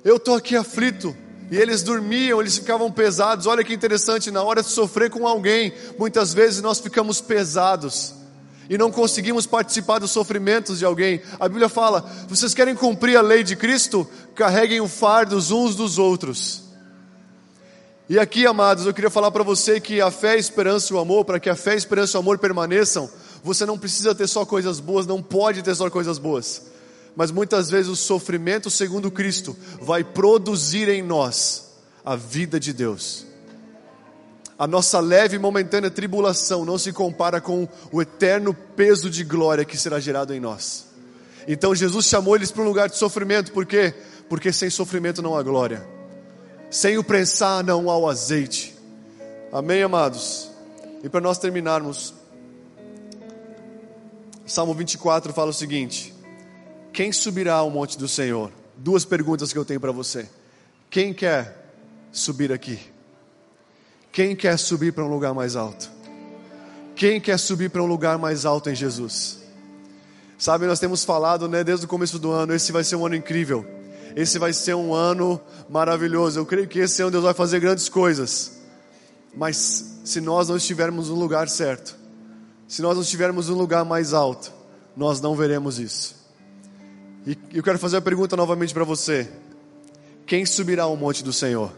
[0.02, 1.14] Eu estou aqui aflito.
[1.50, 3.46] E eles dormiam, eles ficavam pesados.
[3.46, 8.14] Olha que interessante, na hora de sofrer com alguém, muitas vezes nós ficamos pesados
[8.70, 11.22] e não conseguimos participar dos sofrimentos de alguém.
[11.40, 14.08] A Bíblia fala: vocês querem cumprir a lei de Cristo?
[14.36, 16.64] Carreguem o fardo uns dos outros.
[18.10, 21.00] E aqui, amados, eu queria falar para você que a fé, a esperança e o
[21.00, 23.10] amor, para que a fé, a esperança e o amor permaneçam,
[23.44, 26.68] você não precisa ter só coisas boas, não pode ter só coisas boas.
[27.18, 31.72] Mas muitas vezes o sofrimento segundo Cristo vai produzir em nós
[32.06, 33.26] a vida de Deus.
[34.56, 39.66] A nossa leve e momentânea tribulação não se compara com o eterno peso de glória
[39.66, 40.86] que será gerado em nós.
[41.48, 43.96] Então Jesus chamou eles para um lugar de sofrimento, por quê?
[44.30, 45.88] Porque sem sofrimento não há glória,
[46.70, 48.76] sem o prensar não há o azeite.
[49.52, 50.52] Amém, amados?
[51.04, 52.14] E para nós terminarmos,
[54.46, 56.14] Salmo 24 fala o seguinte:
[56.98, 58.52] Quem subirá ao monte do Senhor?
[58.76, 60.28] Duas perguntas que eu tenho para você.
[60.90, 61.72] Quem quer
[62.12, 62.80] subir aqui?
[64.12, 65.92] Quem quer subir para um lugar mais alto?
[66.96, 69.44] Quem quer subir para um lugar mais alto em Jesus?
[70.40, 73.14] Sabe, nós temos falado, né, desde o começo do ano, esse vai ser um ano
[73.14, 73.64] incrível.
[74.16, 75.40] Esse vai ser um ano
[75.70, 76.40] maravilhoso.
[76.40, 78.60] Eu creio que esse ano Deus vai fazer grandes coisas.
[79.36, 81.96] Mas se nós não estivermos no lugar certo,
[82.68, 84.52] se nós não estivermos no lugar mais alto,
[84.96, 86.17] nós não veremos isso.
[87.28, 89.30] E eu quero fazer a pergunta novamente para você:
[90.26, 91.74] quem subirá ao monte do Senhor?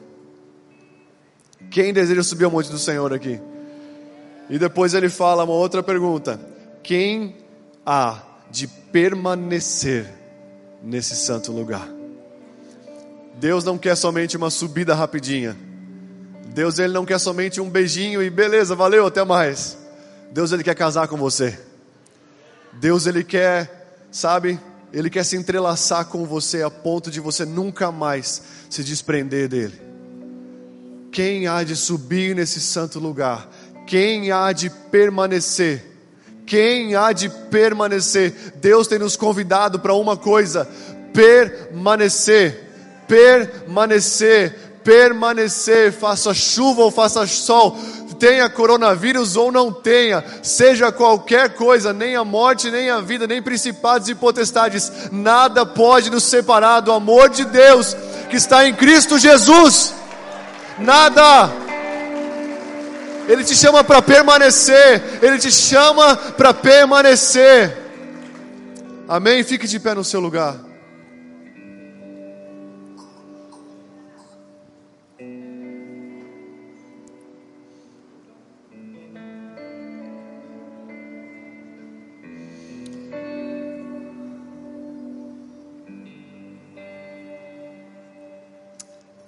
[1.71, 3.41] Quem deseja subir ao monte do Senhor aqui?
[4.47, 6.39] E depois ele fala uma outra pergunta:
[6.83, 7.35] quem
[7.83, 8.21] há
[8.51, 10.05] de permanecer
[10.83, 11.89] nesse santo lugar?
[13.39, 15.57] Deus não quer somente uma subida rapidinha.
[16.53, 19.79] Deus ele não quer somente um beijinho e beleza, valeu, até mais.
[20.31, 21.57] Deus ele quer casar com você.
[22.73, 24.59] Deus ele quer, sabe?
[24.91, 29.79] Ele quer se entrelaçar com você a ponto de você nunca mais se desprender dele.
[31.11, 33.49] Quem há de subir nesse santo lugar?
[33.85, 35.85] Quem há de permanecer?
[36.45, 38.33] Quem há de permanecer?
[38.55, 40.67] Deus tem nos convidado para uma coisa:
[41.13, 42.63] permanecer,
[43.07, 45.91] permanecer, permanecer.
[45.91, 47.77] Faça chuva ou faça sol,
[48.19, 53.41] tenha coronavírus ou não tenha, seja qualquer coisa, nem a morte, nem a vida, nem
[53.41, 57.95] principados e potestades, nada pode nos separar do amor de Deus
[58.29, 59.97] que está em Cristo Jesus
[60.79, 61.51] nada.
[63.27, 67.77] Ele te chama para permanecer, Ele te chama para permanecer.
[69.07, 69.43] Amém?
[69.43, 70.68] Fique de pé no seu lugar.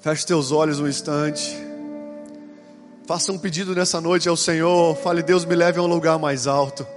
[0.01, 1.55] Feche teus olhos um instante.
[3.05, 4.95] Faça um pedido nessa noite ao Senhor.
[4.95, 6.87] Fale, Deus, me leve a um lugar mais alto.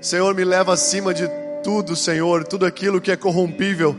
[0.00, 1.28] Senhor, me leva acima de
[1.64, 3.96] tudo, Senhor, tudo aquilo que é corrompível.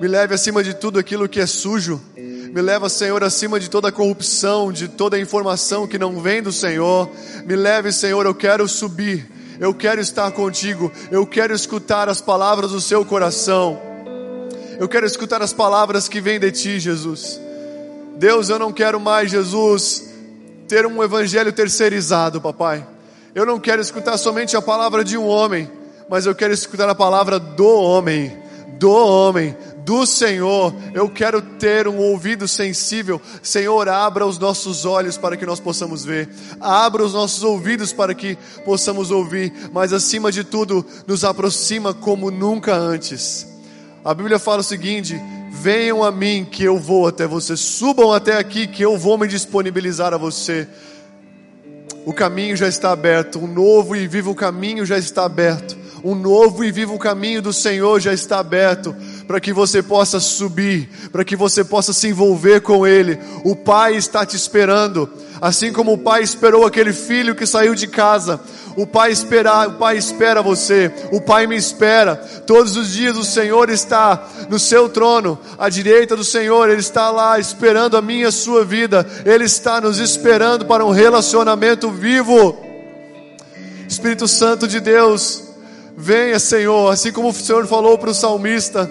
[0.00, 2.02] Me leve acima de tudo aquilo que é sujo.
[2.16, 7.08] Me leva, Senhor, acima de toda corrupção, de toda informação que não vem do Senhor.
[7.46, 9.30] Me leve, Senhor, eu quero subir.
[9.60, 10.90] Eu quero estar contigo.
[11.08, 13.80] Eu quero escutar as palavras do seu coração.
[14.76, 17.43] Eu quero escutar as palavras que vêm de ti, Jesus.
[18.16, 20.08] Deus, eu não quero mais, Jesus,
[20.68, 22.86] ter um evangelho terceirizado, papai.
[23.34, 25.70] Eu não quero escutar somente a palavra de um homem,
[26.08, 28.36] mas eu quero escutar a palavra do homem,
[28.78, 30.74] do homem, do Senhor.
[30.94, 33.20] Eu quero ter um ouvido sensível.
[33.42, 36.28] Senhor, abra os nossos olhos para que nós possamos ver.
[36.60, 39.52] Abra os nossos ouvidos para que possamos ouvir.
[39.72, 43.46] Mas acima de tudo, nos aproxima como nunca antes.
[44.04, 45.20] A Bíblia fala o seguinte:
[45.56, 47.56] Venham a mim que eu vou até você.
[47.56, 50.68] Subam até aqui que eu vou me disponibilizar a você.
[52.04, 55.78] O caminho já está aberto, um novo e vivo caminho já está aberto.
[56.02, 58.94] Um novo e vivo caminho do Senhor já está aberto
[59.26, 63.18] para que você possa subir, para que você possa se envolver com Ele.
[63.44, 65.08] O Pai está te esperando,
[65.40, 68.40] assim como o Pai esperou aquele filho que saiu de casa.
[68.76, 72.16] O Pai espera, o Pai espera você, o Pai me espera.
[72.16, 77.10] Todos os dias o Senhor está no seu trono, à direita do Senhor, Ele está
[77.10, 79.06] lá esperando a minha a sua vida.
[79.24, 82.56] Ele está nos esperando para um relacionamento vivo.
[83.88, 85.44] Espírito Santo de Deus,
[85.96, 88.90] venha, Senhor, assim como o Senhor falou para o salmista,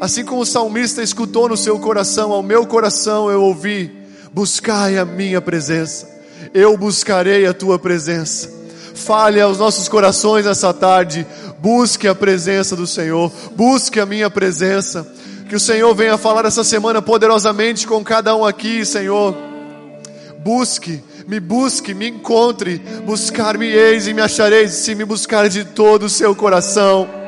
[0.00, 3.90] assim como o salmista escutou no seu coração, ao meu coração eu ouvi:
[4.32, 6.08] buscai a minha presença,
[6.52, 8.62] eu buscarei a tua presença.
[8.94, 11.26] Fale aos nossos corações nessa tarde.
[11.58, 13.32] Busque a presença do Senhor.
[13.56, 15.06] Busque a minha presença.
[15.48, 19.34] Que o Senhor venha falar essa semana poderosamente com cada um aqui, Senhor.
[20.38, 22.78] Busque, me busque, me encontre.
[23.04, 27.21] Buscar-me eis e me achareis se me buscar de todo o seu coração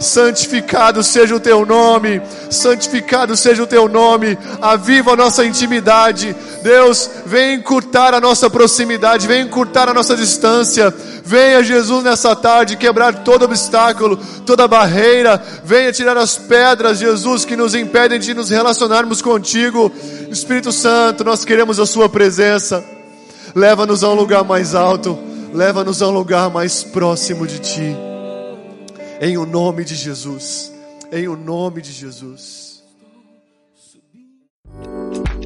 [0.00, 2.20] santificado seja o teu nome,
[2.50, 9.26] santificado seja o teu nome, aviva a nossa intimidade, Deus, vem encurtar a nossa proximidade,
[9.26, 10.92] vem encurtar a nossa distância,
[11.24, 17.56] venha Jesus nessa tarde quebrar todo obstáculo, toda barreira, venha tirar as pedras, Jesus, que
[17.56, 19.92] nos impedem de nos relacionarmos contigo,
[20.30, 22.84] Espírito Santo, nós queremos a Sua presença,
[23.54, 25.18] leva-nos a um lugar mais alto,
[25.52, 28.05] leva-nos a um lugar mais próximo de Ti.
[29.18, 30.74] Em o nome de Jesus.
[31.10, 32.84] Em o nome de Jesus.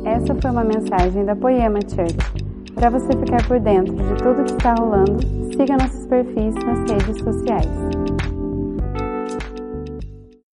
[0.05, 2.17] Essa foi uma mensagem da Poema Church.
[2.75, 5.21] Para você ficar por dentro de tudo que está rolando,
[5.57, 8.10] siga nossos perfis nas redes sociais.